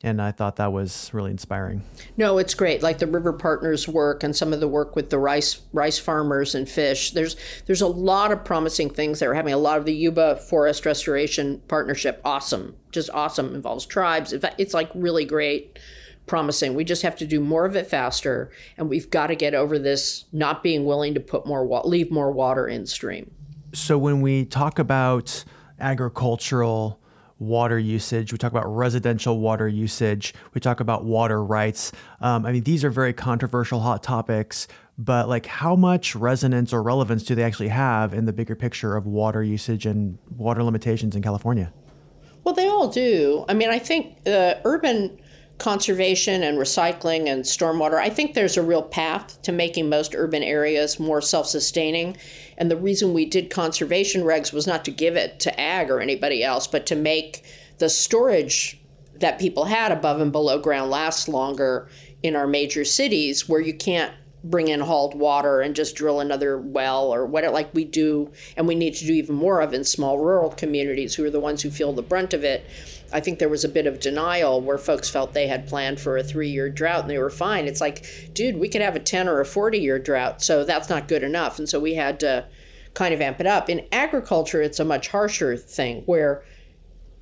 [0.03, 1.81] And I thought that was really inspiring.
[2.15, 2.83] No, it's great.
[2.83, 6.53] Like the River Partners work and some of the work with the rice rice farmers
[6.53, 7.11] and fish.
[7.11, 7.35] There's
[7.65, 9.55] there's a lot of promising things that are happening.
[9.55, 13.55] A lot of the Yuba Forest Restoration Partnership, awesome, just awesome.
[13.55, 14.31] Involves tribes.
[14.33, 15.79] It's like really great
[16.25, 16.73] promising.
[16.73, 19.77] We just have to do more of it faster, and we've got to get over
[19.77, 23.31] this not being willing to put more wa- leave more water in stream.
[23.73, 25.43] So when we talk about
[25.79, 26.99] agricultural
[27.37, 31.91] water usage, we talk about residential water usage, we talk about water rights.
[32.21, 34.67] Um, I mean, these are very controversial hot topics.
[34.97, 38.95] But like, how much resonance or relevance do they actually have in the bigger picture
[38.95, 41.73] of water usage and water limitations in California?
[42.45, 43.43] Well, they all do.
[43.49, 45.19] I mean, I think uh, urban
[45.57, 50.43] conservation and recycling and stormwater, I think there's a real path to making most urban
[50.43, 52.17] areas more self sustaining.
[52.57, 56.01] And the reason we did conservation regs was not to give it to ag or
[56.01, 57.43] anybody else, but to make
[57.77, 58.79] the storage
[59.19, 61.87] that people had above and below ground last longer
[62.21, 64.13] in our major cities where you can't
[64.43, 68.31] bring in hauled water and just drill another well or what it like we do
[68.55, 71.39] and we need to do even more of in small rural communities who are the
[71.39, 72.63] ones who feel the brunt of it
[73.15, 76.17] I think there was a bit of denial where folks felt they had planned for
[76.17, 77.65] a three year drought and they were fine.
[77.65, 80.89] It's like, dude, we could have a 10 or a 40 year drought, so that's
[80.89, 81.57] not good enough.
[81.57, 82.45] And so we had to
[82.93, 83.69] kind of amp it up.
[83.69, 86.43] In agriculture, it's a much harsher thing where,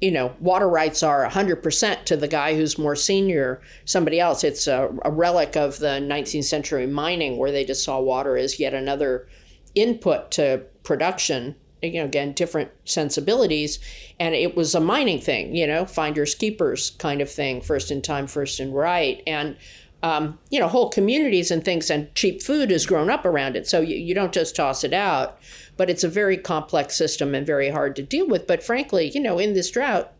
[0.01, 4.43] you know, water rights are 100% to the guy who's more senior, somebody else.
[4.43, 8.59] It's a, a relic of the 19th century mining where they just saw water as
[8.59, 9.27] yet another
[9.75, 13.79] input to production you know, again, different sensibilities.
[14.19, 18.01] And it was a mining thing, you know, finders keepers kind of thing, first in
[18.01, 19.21] time, first in right.
[19.27, 19.57] And,
[20.01, 23.67] um, you know, whole communities and things and cheap food has grown up around it.
[23.67, 25.39] So you, you don't just toss it out,
[25.77, 28.45] but it's a very complex system and very hard to deal with.
[28.45, 30.11] But frankly, you know, in this drought,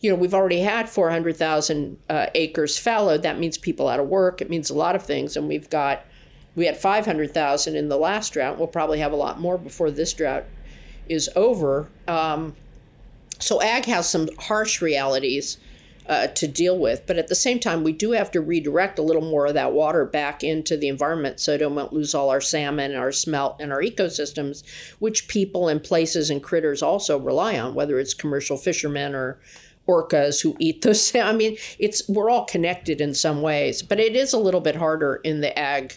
[0.00, 3.22] you know, we've already had 400,000 uh, acres fallowed.
[3.22, 4.40] That means people out of work.
[4.40, 5.36] It means a lot of things.
[5.36, 6.04] And we've got,
[6.56, 8.58] we had 500,000 in the last drought.
[8.58, 10.44] We'll probably have a lot more before this drought
[11.10, 11.88] is over.
[12.06, 12.54] Um,
[13.38, 15.58] so ag has some harsh realities
[16.06, 19.02] uh, to deal with, but at the same time, we do have to redirect a
[19.02, 22.40] little more of that water back into the environment so we don't lose all our
[22.40, 24.64] salmon, our smelt, and our ecosystems,
[24.98, 29.38] which people and places and critters also rely on, whether it's commercial fishermen or
[29.86, 31.14] orcas who eat those.
[31.14, 34.76] I mean, it's we're all connected in some ways, but it is a little bit
[34.76, 35.96] harder in the ag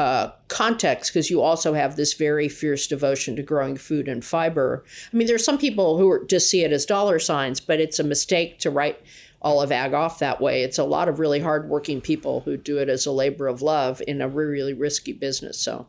[0.00, 4.82] uh, context because you also have this very fierce devotion to growing food and fiber.
[5.12, 7.80] I mean, there are some people who are, just see it as dollar signs, but
[7.80, 8.98] it's a mistake to write
[9.42, 10.62] all of ag off that way.
[10.62, 14.00] It's a lot of really hardworking people who do it as a labor of love
[14.08, 15.58] in a really risky business.
[15.58, 15.86] So.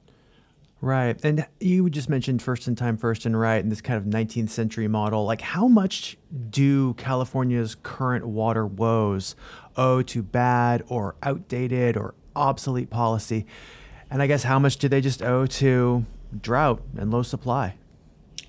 [0.82, 1.18] Right.
[1.24, 4.50] And you just mentioned first in time, first and right, and this kind of 19th
[4.50, 5.24] century model.
[5.24, 6.18] Like, how much
[6.50, 9.38] do California's current water woes
[9.78, 13.46] owe to bad or outdated or obsolete policy?
[14.12, 16.06] And I guess how much do they just owe to
[16.42, 17.76] drought and low supply?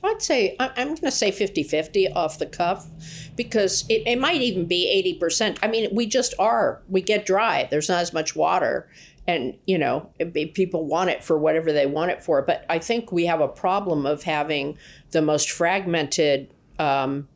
[0.04, 2.88] I'd say, I'm going to say 50 50 off the cuff
[3.36, 5.58] because it, it might even be 80%.
[5.62, 6.82] I mean, we just are.
[6.88, 8.90] We get dry, there's not as much water.
[9.28, 12.42] And, you know, people want it for whatever they want it for.
[12.42, 14.76] But I think we have a problem of having
[15.12, 17.28] the most fragmented, um,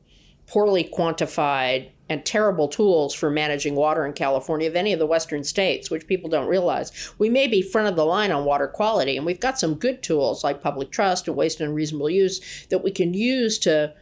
[0.49, 5.43] poorly quantified, and terrible tools for managing water in California of any of the western
[5.43, 7.13] states, which people don't realize.
[7.19, 10.03] We may be front of the line on water quality, and we've got some good
[10.03, 13.93] tools like public trust and waste and unreasonable use that we can use to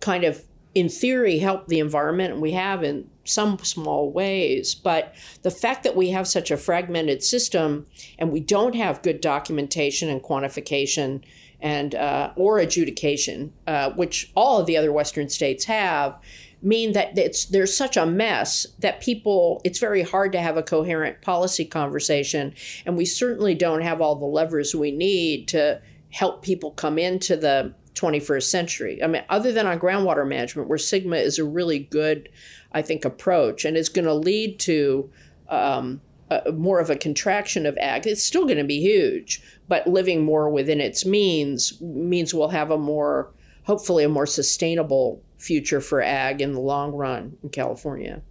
[0.00, 4.74] kind of, in theory, help the environment, and we have in some small ways.
[4.74, 7.86] But the fact that we have such a fragmented system
[8.18, 11.22] and we don't have good documentation and quantification
[11.64, 16.14] and uh, or adjudication, uh, which all of the other Western states have,
[16.60, 20.62] mean that it's there's such a mess that people it's very hard to have a
[20.62, 26.42] coherent policy conversation, and we certainly don't have all the levers we need to help
[26.42, 29.02] people come into the 21st century.
[29.02, 32.28] I mean, other than on groundwater management, where SGMA is a really good,
[32.72, 35.10] I think, approach, and it's going to lead to
[35.48, 38.06] um, a, more of a contraction of ag.
[38.06, 42.70] It's still going to be huge, but living more within its means means we'll have
[42.70, 43.32] a more,
[43.64, 48.22] hopefully, a more sustainable future for ag in the long run in California.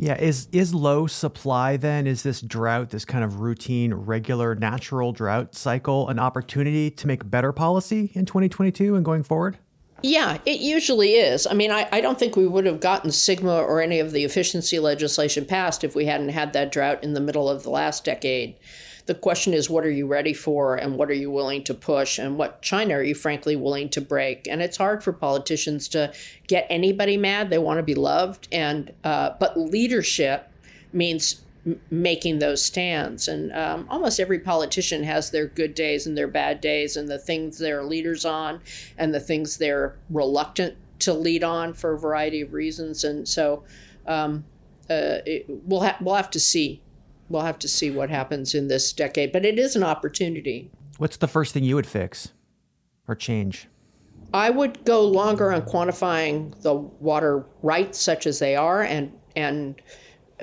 [0.00, 5.12] Yeah, is is low supply then is this drought, this kind of routine, regular, natural
[5.12, 9.58] drought cycle an opportunity to make better policy in 2022 and going forward?
[10.02, 11.46] Yeah, it usually is.
[11.46, 14.24] I mean, I, I don't think we would have gotten SGMA or any of the
[14.24, 18.04] efficiency legislation passed if we hadn't had that drought in the middle of the last
[18.04, 18.54] decade.
[19.06, 22.18] The question is, what are you ready for and what are you willing to push
[22.18, 24.46] and what China are you frankly willing to break?
[24.46, 26.12] And it's hard for politicians to
[26.46, 27.50] get anybody mad.
[27.50, 28.46] They want to be loved.
[28.52, 30.48] And, uh, but leadership
[30.92, 31.40] means
[31.90, 33.28] making those stands.
[33.28, 37.18] And um, almost every politician has their good days and their bad days, and the
[37.18, 38.60] things they're leaders on,
[38.96, 43.04] and the things they're reluctant to lead on for a variety of reasons.
[43.04, 43.64] And so
[44.06, 44.44] um,
[44.90, 46.82] uh, it, we'll ha- we'll have to see
[47.28, 49.32] we'll have to see what happens in this decade.
[49.32, 50.70] But it is an opportunity.
[50.96, 52.32] What's the first thing you would fix
[53.06, 53.68] or change?
[54.32, 59.80] I would go longer on quantifying the water rights such as they are and and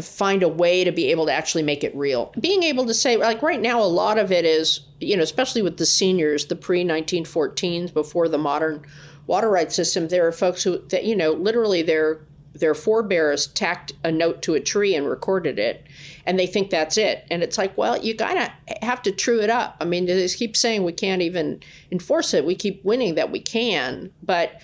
[0.01, 2.33] find a way to be able to actually make it real.
[2.39, 5.61] Being able to say like right now a lot of it is, you know, especially
[5.61, 8.85] with the seniors, the pre-1914s before the modern
[9.27, 12.19] water rights system, there are folks who that you know, literally their
[12.53, 15.85] their forebears tacked a note to a tree and recorded it
[16.25, 17.25] and they think that's it.
[17.31, 19.77] And it's like well you gotta have to true it up.
[19.79, 22.45] I mean they keep saying we can't even enforce it.
[22.45, 24.11] We keep winning that we can.
[24.23, 24.61] But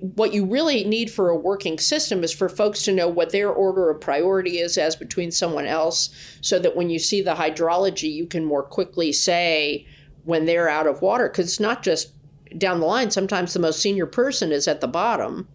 [0.00, 3.50] what you really need for a working system is for folks to know what their
[3.50, 8.12] order of priority is as between someone else so that when you see the hydrology
[8.12, 9.86] you can more quickly say
[10.24, 11.28] when they're out of water.
[11.28, 12.12] Because it's not just
[12.58, 15.46] down the line sometimes the most senior person is at the bottom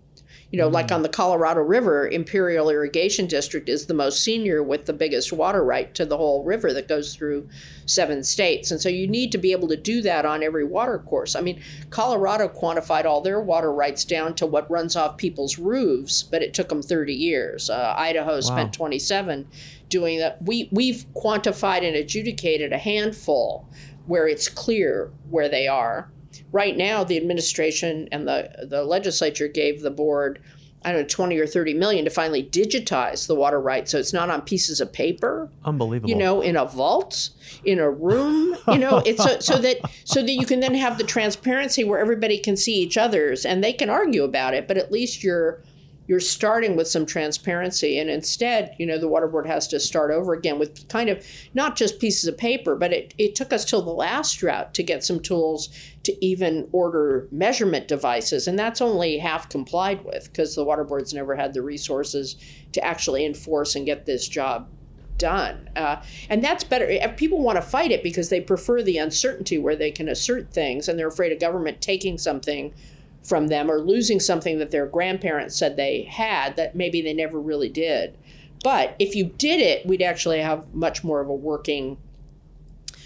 [0.55, 4.63] you know, mm like on the Colorado River, Imperial Irrigation District is the most senior
[4.63, 7.49] with the biggest water right to the whole river that goes through
[7.85, 8.71] seven states.
[8.71, 11.35] And so you need to be able to do that on every water course.
[11.35, 16.23] I mean, Colorado quantified all their water rights down to what runs off people's roofs,
[16.23, 17.69] but it took them 30 years.
[17.69, 18.39] Uh, Idaho wow.
[18.39, 19.47] spent 27
[19.89, 20.41] doing that.
[20.41, 23.67] We, we've quantified and adjudicated a handful
[24.07, 26.09] where it's clear where they are
[26.51, 30.41] right now the administration and the the legislature gave the board
[30.85, 34.13] I don't know, 20 or 30 million to finally digitize the water rights so it's
[34.13, 35.49] not on pieces of paper.
[35.65, 36.11] Unbelievable.
[36.11, 37.31] You know, in a vault,
[37.63, 40.99] in a room, you know, it's so, so that so that you can then have
[40.99, 44.77] the transparency where everybody can see each other's and they can argue about it, but
[44.77, 45.63] at least you're
[46.07, 47.97] you're starting with some transparency.
[47.99, 51.25] And instead you know the water board has to start over again with kind of
[51.53, 54.83] not just pieces of paper but it, it took us till the last drought to
[54.83, 55.69] get some tools
[56.03, 58.47] to even order measurement devices.
[58.47, 62.35] And that's only half complied with because the water board's never had the resources
[62.73, 64.69] to actually enforce and get this job
[65.17, 65.69] done.
[65.75, 69.75] Uh, and that's better people want to fight it because they prefer the uncertainty where
[69.75, 72.73] they can assert things and they're afraid of government taking something
[73.25, 77.39] from them or losing something that their grandparents said they had that maybe they never
[77.39, 78.17] really did.
[78.63, 81.97] But if you did it, we'd actually have much more of a working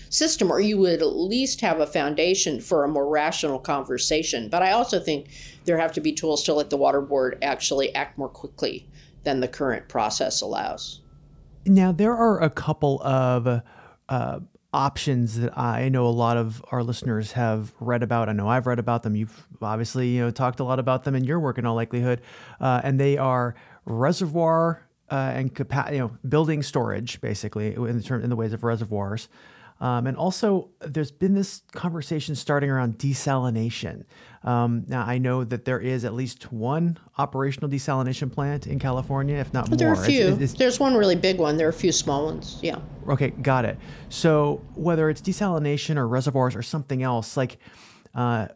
[0.09, 4.49] system, or you would at least have a foundation for a more rational conversation.
[4.49, 5.27] But I also think
[5.65, 8.87] there have to be tools to let the water board actually act more quickly
[9.23, 11.01] than the current process allows.
[11.65, 13.61] Now, there are a couple of
[14.09, 14.39] uh,
[14.73, 18.29] options that I know a lot of our listeners have read about.
[18.29, 19.15] I know I've read about them.
[19.15, 22.21] You've obviously you know talked a lot about them in your work in all likelihood,
[22.59, 23.55] uh, and they are
[23.85, 28.53] reservoir uh, and capa- you know building storage basically in the term in the ways
[28.53, 29.27] of reservoirs.
[29.81, 34.03] Um, and also, there's been this conversation starting around desalination.
[34.43, 39.37] Um, now, I know that there is at least one operational desalination plant in California,
[39.37, 39.77] if not more.
[39.77, 40.27] There are a few.
[40.27, 41.55] It's, it's, There's one really big one.
[41.55, 42.59] There are a few small ones.
[42.61, 42.79] Yeah.
[43.07, 43.77] Okay, got it.
[44.09, 47.57] So, whether it's desalination or reservoirs or something else, like
[48.15, 48.47] uh,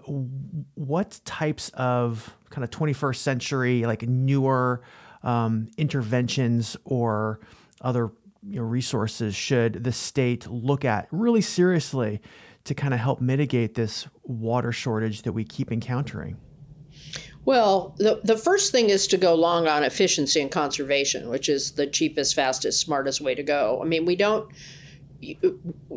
[0.75, 4.81] what types of kind of 21st century, like newer
[5.23, 7.39] um, interventions or
[7.81, 8.11] other
[8.45, 12.21] you know, resources should the state look at really seriously
[12.65, 16.37] to kind of help mitigate this water shortage that we keep encountering?
[17.45, 21.71] Well, the, the first thing is to go long on efficiency and conservation, which is
[21.71, 23.81] the cheapest, fastest, smartest way to go.
[23.81, 24.49] I mean, we don't,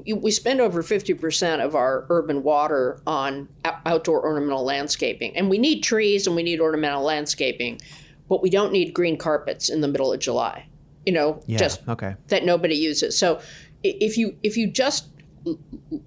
[0.04, 5.36] we spend over 50% of our urban water on outdoor ornamental landscaping.
[5.36, 7.80] And we need trees and we need ornamental landscaping,
[8.28, 10.66] but we don't need green carpets in the middle of July.
[11.06, 12.16] You know, yeah, just okay.
[12.28, 13.16] that nobody uses.
[13.16, 13.40] So
[13.82, 15.08] if you if you just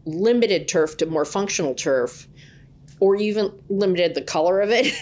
[0.06, 2.28] limited turf to more functional turf,
[3.00, 4.93] or even limited the color of it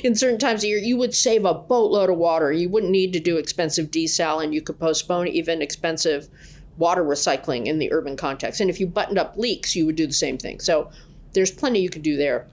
[0.04, 2.52] in certain times of year, you would save a boatload of water.
[2.52, 6.28] You wouldn't need to do expensive desal, and you could postpone even expensive
[6.76, 8.60] water recycling in the urban context.
[8.60, 10.60] And if you buttoned up leaks, you would do the same thing.
[10.60, 10.90] So
[11.32, 12.46] there's plenty you could do there.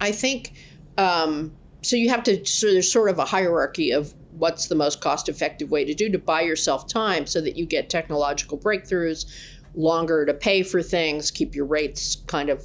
[0.00, 0.52] I think
[0.98, 1.52] um,
[1.82, 1.96] so.
[1.96, 5.70] You have to so there's sort of a hierarchy of what's the most cost effective
[5.70, 9.24] way to do to buy yourself time so that you get technological breakthroughs,
[9.76, 12.64] longer to pay for things, keep your rates kind of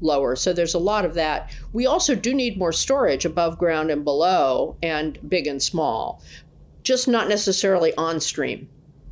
[0.00, 0.36] lower.
[0.36, 1.52] So there's a lot of that.
[1.72, 6.22] We also do need more storage above ground and below, and big and small,
[6.84, 8.68] just not necessarily on stream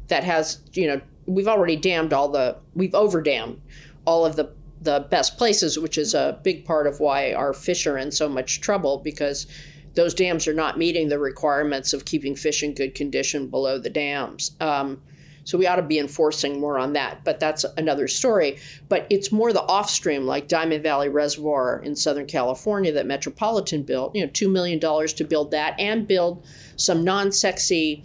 [0.06, 3.58] that has, you know, we've already dammed all the, we've overdammed
[4.04, 4.52] all of the
[4.82, 8.28] the best places, which is a big part of why our fish are in so
[8.28, 9.46] much trouble because
[9.94, 13.90] those dams are not meeting the requirements of keeping fish in good condition below the
[13.90, 14.52] dams.
[14.60, 15.00] Um,
[15.44, 18.58] so we ought to be enforcing more on that, but that's another story.
[18.88, 23.82] But it's more the off stream, like Diamond Valley Reservoir in Southern California that Metropolitan
[23.82, 24.14] built.
[24.14, 26.44] You know, two million dollars to build that and build
[26.76, 28.04] some non-sexy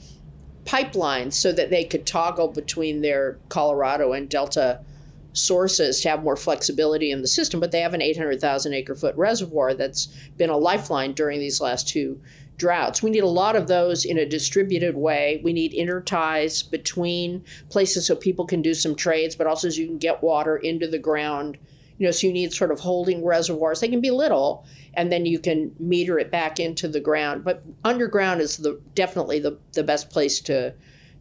[0.66, 4.82] pipelines so that they could toggle between their Colorado and Delta
[5.34, 7.60] sources to have more flexibility in the system.
[7.60, 10.08] But they have an 800,000 acre foot reservoir that's
[10.38, 12.20] been a lifeline during these last two
[12.58, 13.02] droughts.
[13.02, 15.42] We need a lot of those in a distributed way.
[15.44, 19.88] We need interties between places so people can do some trades, but also so you
[19.88, 21.58] can get water into the ground.
[21.98, 23.80] You know, so you need sort of holding reservoirs.
[23.80, 27.44] They can be little, and then you can meter it back into the ground.
[27.44, 30.74] But underground is the definitely the, the best place to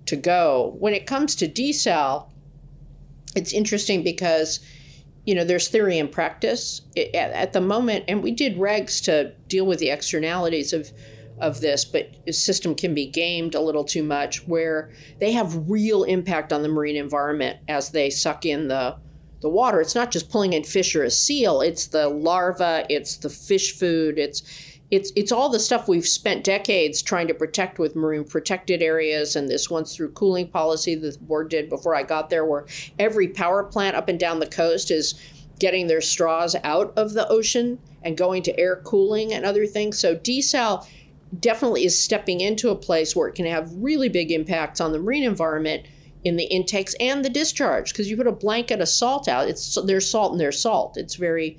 [0.06, 0.74] to go.
[0.78, 2.28] When it comes to desal,
[3.34, 4.60] it's interesting because
[5.24, 6.82] you know there's theory and practice.
[6.96, 10.90] At, at, the moment, and we did regs to deal with the externalities of
[11.40, 15.70] of this, but the system can be gamed a little too much, where they have
[15.70, 18.96] real impact on the marine environment as they suck in the
[19.40, 19.80] the water.
[19.80, 23.72] It's not just pulling in fish or a seal, it's the larva, it's the fish
[23.78, 24.42] food, it's
[24.90, 29.36] it's it's all the stuff we've spent decades trying to protect with marine protected areas
[29.36, 32.66] and this once through cooling policy that the board did before I got there where
[32.98, 35.20] every power plant up and down the coast is
[35.58, 39.98] getting their straws out of the ocean and going to air cooling and other things.
[39.98, 40.86] So desal
[41.40, 44.98] definitely is stepping into a place where it can have really big impacts on the
[44.98, 45.86] marine environment
[46.24, 49.78] in the intakes and the discharge because you put a blanket of salt out it's
[49.84, 51.56] there's salt and there's salt it's very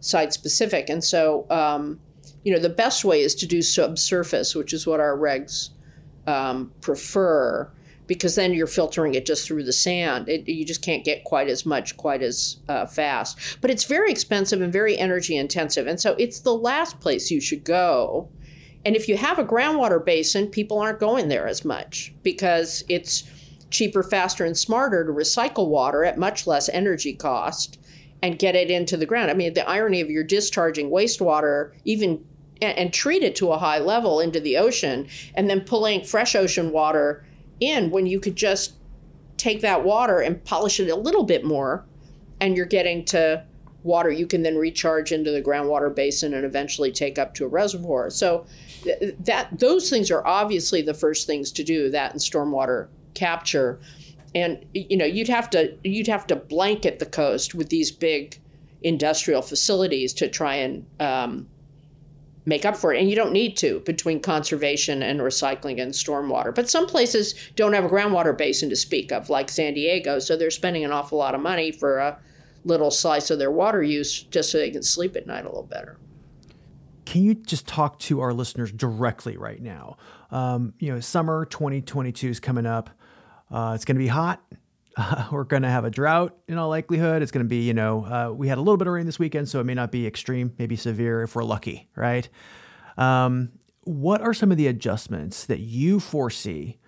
[0.00, 1.98] site specific and so um,
[2.46, 5.70] you know the best way is to do subsurface which is what our regs
[6.28, 7.68] um, prefer
[8.06, 10.28] because then you're filtering it just through the sand.
[10.28, 13.58] It, you just can't get quite as much quite as uh, fast.
[13.60, 17.40] But it's very expensive and very energy intensive and so it's the last place you
[17.40, 18.28] should go.
[18.84, 23.24] And if you have a groundwater basin people aren't going there as much because it's
[23.70, 27.80] cheaper, faster, and smarter to recycle water at much less energy cost
[28.22, 29.32] and get it into the ground.
[29.32, 32.24] I mean, the irony of you're discharging wastewater, even
[32.62, 36.72] and, treat it to a high level into the ocean, and then pulling fresh ocean
[36.72, 37.24] water
[37.60, 38.74] in when you could just
[39.36, 41.84] take that water and polish it a little bit more,
[42.40, 43.44] and you're getting to
[43.82, 47.48] water you can then recharge into the groundwater basin and eventually take up to a
[47.48, 48.10] reservoir.
[48.10, 48.44] So
[48.82, 51.88] th- that those things are obviously the first things to do.
[51.90, 53.78] That and stormwater capture
[54.34, 58.38] and you know you'd have to you'd have to blanket the coast with these big
[58.82, 61.48] industrial facilities to try and um,
[62.46, 63.00] make up for it.
[63.00, 66.54] And you don't need to between conservation and recycling and stormwater.
[66.54, 70.18] But some places don't have a groundwater basin to speak of like san diego.
[70.18, 72.18] So they're spending an awful lot of money for a
[72.64, 75.62] little slice of their water use just so they can sleep at night a little
[75.62, 75.98] better.
[77.04, 79.96] Can you just talk to our listeners directly right now?
[80.30, 82.90] Um, you know summer 2022 is coming up.
[83.50, 84.42] Uh, it's going to be hot.
[84.96, 87.22] Uh, we're going to have a drought in all likelihood.
[87.22, 89.18] It's going to be, you know, uh, we had a little bit of rain this
[89.18, 92.28] weekend, so it may not be extreme, maybe severe if we're lucky, right?
[92.96, 93.50] Um,
[93.82, 96.78] what are some of the adjustments that you foresee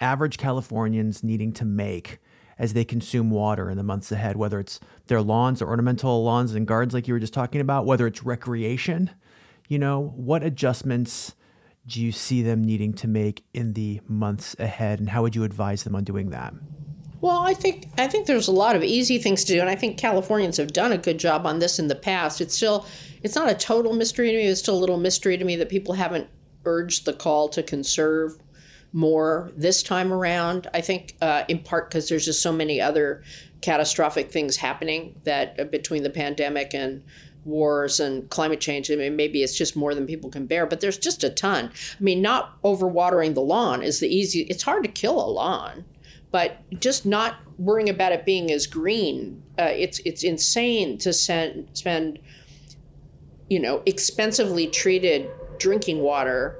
[0.00, 2.18] average Californians needing to make
[2.58, 6.54] as they consume water in the months ahead, whether it's their lawns or ornamental lawns
[6.54, 9.10] and gardens, like you were just talking about, whether it's recreation?
[9.68, 11.34] You know, what adjustments
[11.86, 15.44] do you see them needing to make in the months ahead, and how would you
[15.44, 16.54] advise them on doing that?
[17.20, 19.74] Well, I think I think there's a lot of easy things to do, and I
[19.74, 22.40] think Californians have done a good job on this in the past.
[22.40, 22.86] It's still
[23.22, 24.46] it's not a total mystery to me.
[24.46, 26.28] It's still a little mystery to me that people haven't
[26.66, 28.36] urged the call to conserve
[28.92, 30.68] more this time around.
[30.74, 33.22] I think, uh, in part because there's just so many other
[33.62, 37.02] catastrophic things happening that uh, between the pandemic and
[37.44, 38.90] wars and climate change.
[38.90, 41.70] I mean, maybe it's just more than people can bear, but there's just a ton.
[41.98, 44.42] I mean, not overwatering the lawn is the easy.
[44.42, 45.84] It's hard to kill a lawn,
[46.30, 49.42] but just not worrying about it being as green.
[49.58, 52.18] Uh, it's it's insane to send, spend,
[53.48, 56.58] you know, expensively treated drinking water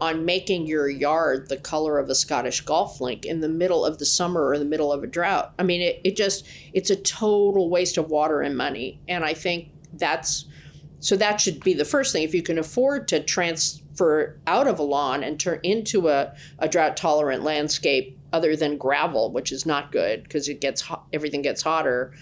[0.00, 3.98] on making your yard the color of a Scottish golf link in the middle of
[3.98, 5.54] the summer or the middle of a drought.
[5.58, 9.00] I mean, it, it just, it's a total waste of water and money.
[9.08, 9.68] And I think
[9.98, 10.46] that's
[11.04, 12.22] so that should be the first thing.
[12.22, 16.66] If you can afford to transfer out of a lawn and turn into a, a
[16.66, 20.82] drought tolerant landscape other than gravel, which is not good because it gets
[21.12, 22.14] everything gets hotter,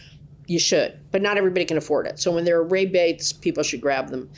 [0.49, 0.99] you should.
[1.12, 2.18] But not everybody can afford it.
[2.18, 4.29] So when there are rebates, people should grab them.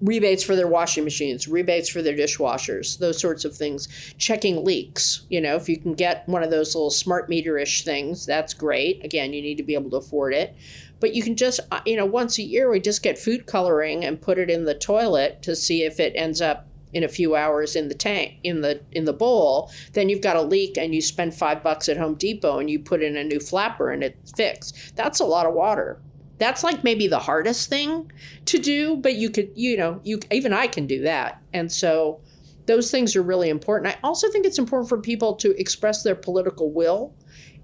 [0.00, 3.86] Rebates for their washing machines, rebates for their dishwashers, those sorts of things.
[4.16, 5.26] Checking leaks.
[5.28, 8.54] You know, if you can get one of those little smart meter ish things, that's
[8.54, 9.04] great.
[9.04, 10.56] Again, you need to be able to afford it
[11.02, 14.04] but you can just uh, you know once a year we just get food coloring
[14.04, 17.34] and put it in the toilet to see if it ends up in a few
[17.34, 19.70] hours in the tank in the in the bowl.
[19.94, 22.78] Then you've got a leak and you spend five bucks at home depot and you
[22.78, 24.94] put in a new flapper and it's fixed.
[24.94, 26.00] That's a lot of water.
[26.38, 28.12] That's like maybe the hardest thing
[28.46, 31.42] to do but you could you know you even i can do that.
[31.52, 32.20] And so
[32.66, 33.92] those things are really important.
[33.92, 37.12] I also think it's important for people to express their political will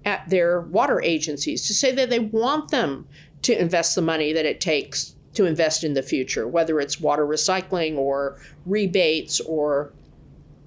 [0.05, 3.07] at their water agencies to say that they want them
[3.43, 7.25] to invest the money that it takes to invest in the future, whether it's water
[7.25, 9.93] recycling or rebates or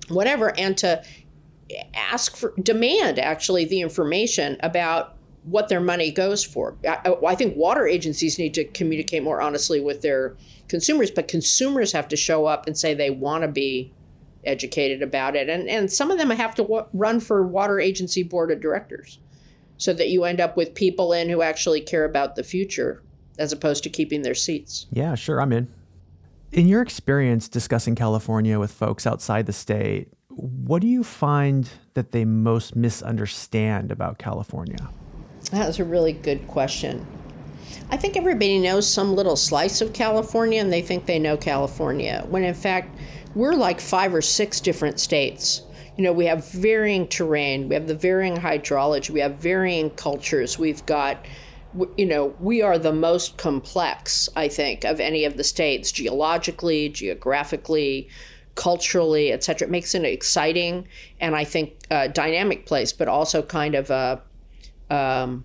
[0.09, 1.03] whatever, and to
[1.95, 6.77] ask for, demand actually the information about what their money goes for.
[6.89, 10.37] I, I, think water agencies need to communicate more honestly with their
[10.69, 13.93] consumers, but consumers have to show up and say they want to be
[14.45, 15.49] educated about it.
[15.49, 19.19] And, and some of them have to w- run for water agency board of directors
[19.77, 23.03] so that you end up with people in who actually care about the future
[23.39, 24.87] as opposed to keeping their seats.
[24.91, 25.73] Yeah, sure, I'm in.
[26.53, 32.13] In your experience discussing California with folks outside the state, what do you find that
[32.13, 34.91] they most misunderstand about California?
[35.51, 37.07] That's a really good question.
[37.91, 42.25] I think everybody knows some little slice of California and they think they know California,
[42.29, 42.97] when in fact,
[43.35, 45.63] we're like five or six different states
[45.97, 50.59] you know, we have varying terrain, we have the varying hydrology, we have varying cultures,
[50.59, 51.25] we've got
[51.97, 56.91] you know, we are the most complex, I think, of any of the states geologically,
[56.91, 58.09] geographically,
[58.55, 59.67] culturally, et cetera.
[59.69, 60.87] It makes it an exciting
[61.21, 64.21] and I think uh, dynamic place, but also kind of a
[64.91, 65.45] um,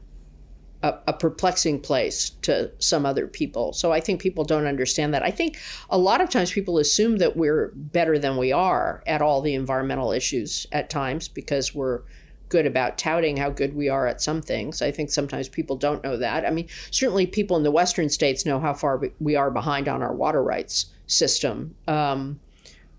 [0.84, 3.74] a, a, perplexing place to some other people.
[3.74, 5.24] So I think people don't understand that.
[5.24, 5.58] I think
[5.90, 9.56] a lot of times people assume that we're better than we are at all the
[9.56, 12.02] environmental issues at times because we're
[12.50, 14.82] good about touting how good we are at some things.
[14.82, 16.46] I think sometimes people don't know that.
[16.46, 20.02] I mean, certainly people in the western states know how far we are behind on
[20.02, 21.76] our water rights system.
[21.88, 22.40] Um,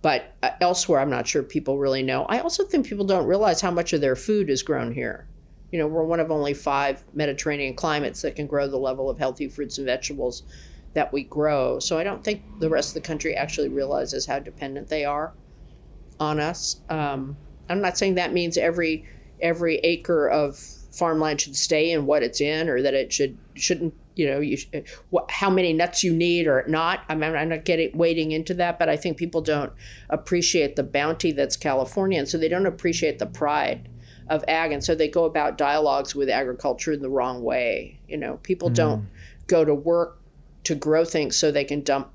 [0.03, 2.24] but uh, elsewhere, I'm not sure people really know.
[2.24, 5.26] I also think people don't realize how much of their food is grown here.
[5.71, 9.19] You know, we're one of only five Mediterranean climates that can grow the level of
[9.19, 10.45] healthy fruits and vegetables
[10.95, 11.79] that we grow.
[11.79, 15.35] So I don't think the rest of the country actually realizes how dependent they are
[16.19, 16.81] on us.
[16.89, 17.37] Um,
[17.69, 19.05] I'm not saying that means every
[19.41, 20.59] every acre of
[20.91, 23.95] farmland should stay in what it's in, or that it should shouldn't.
[24.16, 24.59] You know, you
[25.11, 27.05] what, how many nuts you need or not.
[27.09, 29.73] I mean, I'm not getting wading into that, but I think people don't
[30.11, 33.89] appreciate the bounty that's California, and so they don't appreciate the pride
[34.31, 38.16] of ag and so they go about dialogues with agriculture in the wrong way you
[38.16, 38.39] know?
[38.43, 38.74] People mm.
[38.74, 39.09] don't
[39.47, 40.18] go to work
[40.64, 42.11] to grow things so they can dump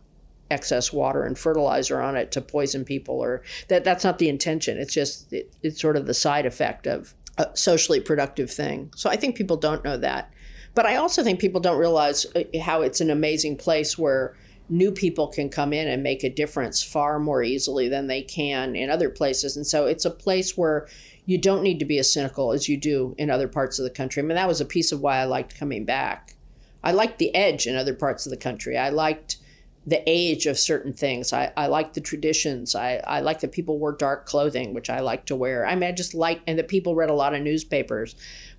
[0.51, 4.77] excess water and fertilizer on it to poison people or that that's not the intention.
[4.77, 8.91] It's just it, it's sort of the side effect of a socially productive thing.
[8.95, 10.31] So i think people don't know that.
[10.75, 14.35] But i also think people don't realize uh, how it's an amazing place where
[14.69, 18.75] new people can come in and make a difference far more easily than they can
[18.75, 19.57] in other places.
[19.57, 20.87] And so it's a place where
[21.25, 23.89] you don't need to be as cynical as you do in other parts of the
[23.89, 24.21] country.
[24.21, 26.35] I mean, that was a piece of why I liked coming back.
[26.83, 28.77] I liked the edge in other parts of the country.
[28.77, 29.37] I liked
[29.85, 31.33] the age of certain things.
[31.33, 32.75] I, I like the traditions.
[32.75, 35.65] I, I like that people wore dark clothing, which I like to wear.
[35.65, 38.15] I mean, I just like, and that people read a lot of newspapers.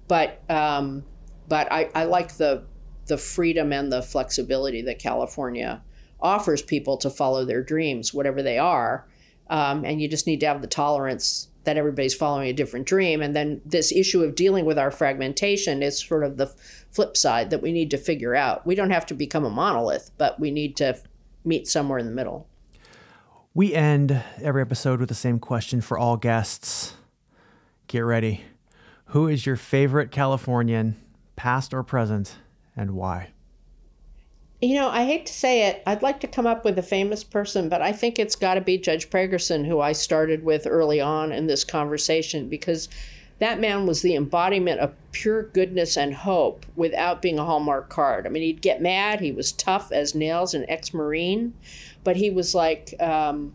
[0.09, 1.05] But, um,
[1.49, 2.65] but I, I like the,
[3.07, 5.83] the freedom and the flexibility that California
[6.21, 9.07] offers people to follow their dreams, whatever they are.
[9.51, 13.21] Um, and you just need to have the tolerance that everybody's following a different dream.
[13.21, 16.47] And then this issue of dealing with our fragmentation is sort of the
[16.91, 18.67] flip side that we need to figure out.
[18.67, 20.99] We don't have to become a monolith, but we need to
[21.45, 22.49] meet somewhere in the middle.
[23.53, 26.95] We end every episode with the same question for all guests.
[27.87, 28.45] Get ready.
[29.07, 30.97] Who is your favorite Californian,
[31.37, 32.37] past or present,
[32.77, 33.34] and why?
[34.61, 35.83] You know, I hate to say it.
[35.87, 38.61] I'd like to come up with a famous person, but I think it's got to
[38.61, 42.89] be Judge Pregerson, who I started with early on in this conversation, because
[43.41, 48.27] that man was the embodiment of pure goodness and hope without being a Hallmark card.
[48.27, 49.21] I mean, he'd get mad.
[49.21, 51.53] He was tough as nails, an ex Marine,
[52.05, 53.53] but he was like, um,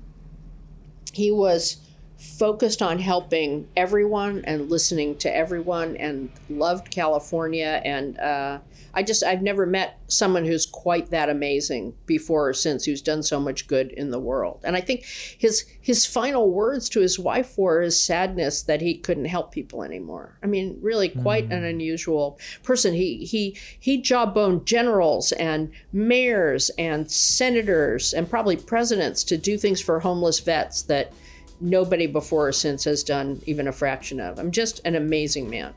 [1.14, 1.78] he was
[2.20, 7.82] focused on helping everyone and listening to everyone and loved California.
[7.86, 8.60] And uh,
[8.94, 13.24] I just, I've never met someone who's quite that amazing before or since who's done
[13.24, 14.60] so much good in the world.
[14.66, 18.98] And I think his, his final words to his wife were his sadness that he
[18.98, 20.38] couldn't help people anymore.
[20.44, 21.56] I mean, really quite mm.
[21.56, 22.94] an unusual person.
[22.94, 29.80] He, he, he jawboned generals and mayors and senators and probably presidents to do things
[29.80, 31.14] for homeless vets that,
[31.62, 34.40] nobody before or since has done even a fraction of.
[34.40, 35.74] I'm just an amazing man.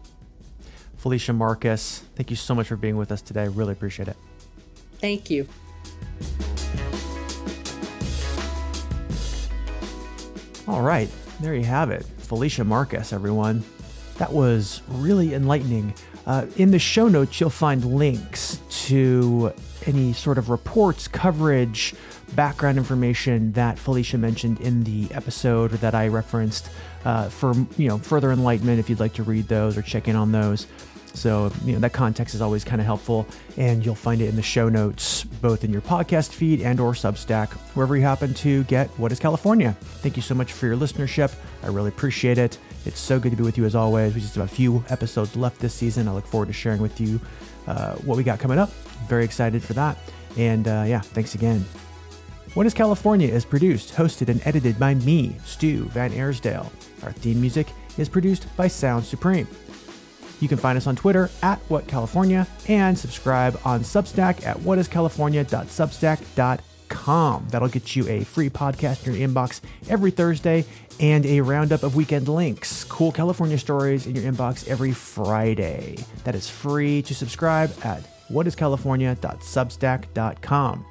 [0.97, 3.49] Felicia Marcus, thank you so much for being with us today.
[3.49, 4.17] Really appreciate it.
[4.99, 5.49] Thank you.
[10.69, 11.11] All right,
[11.41, 12.05] there you have it.
[12.19, 13.65] Felicia Marcus, everyone.
[14.19, 15.93] That was really enlightening.
[16.25, 19.53] Uh, in the show notes, you'll find links to
[19.87, 21.95] any sort of reports, coverage,
[22.35, 26.71] background information that Felicia mentioned in the episode or that I referenced
[27.05, 30.17] uh, for you know further enlightenment if you'd like to read those or check in
[30.17, 30.67] on those.
[31.15, 33.27] So you know that context is always kind of helpful,
[33.57, 36.93] and you'll find it in the show notes, both in your podcast feed and or
[36.93, 39.77] Substack, wherever you happen to get What is California.
[39.81, 41.35] Thank you so much for your listenership.
[41.63, 42.59] I really appreciate it.
[42.87, 44.15] It's so good to be with you as always.
[44.15, 46.09] We just have a few episodes left this season.
[46.09, 47.21] I look forward to sharing with you
[47.67, 48.71] uh, what we got coming up.
[49.09, 49.99] Very excited for that.
[50.37, 51.65] And uh, yeah, thanks again.
[52.55, 56.71] What is California is produced, hosted, and edited by me, Stu VanAirsdale.
[57.03, 59.49] Our theme music is produced by Sound Supreme.
[60.39, 67.47] You can find us on Twitter at What California and subscribe on Substack at whatiscalifornia.substack.com.
[67.49, 70.67] That'll get you a free podcast in your inbox every Thursday
[71.01, 75.97] and a roundup of weekend links, cool California stories in your inbox every Friday.
[76.25, 80.87] That is free to subscribe at whatiscalifornia.substack.com.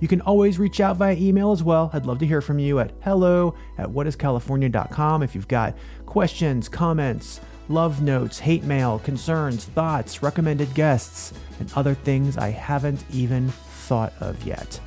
[0.00, 1.90] You can always reach out via email as well.
[1.92, 5.76] I'd love to hear from you at hello at whatiscalifornia.com if you've got
[6.06, 13.04] questions, comments, love notes, hate mail, concerns, thoughts, recommended guests, and other things I haven't
[13.12, 14.80] even thought of yet.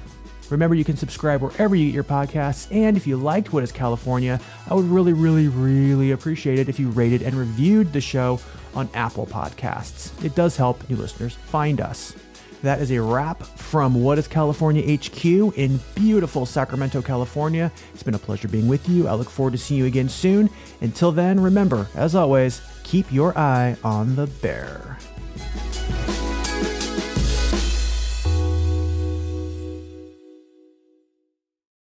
[0.49, 2.67] Remember, you can subscribe wherever you get your podcasts.
[2.75, 4.39] And if you liked What is California,
[4.69, 8.39] I would really, really, really appreciate it if you rated and reviewed the show
[8.75, 10.11] on Apple Podcasts.
[10.25, 12.13] It does help new listeners find us.
[12.61, 17.71] That is a wrap from What is California HQ in beautiful Sacramento, California.
[17.93, 19.07] It's been a pleasure being with you.
[19.07, 20.47] I look forward to seeing you again soon.
[20.81, 24.99] Until then, remember, as always, keep your eye on the bear.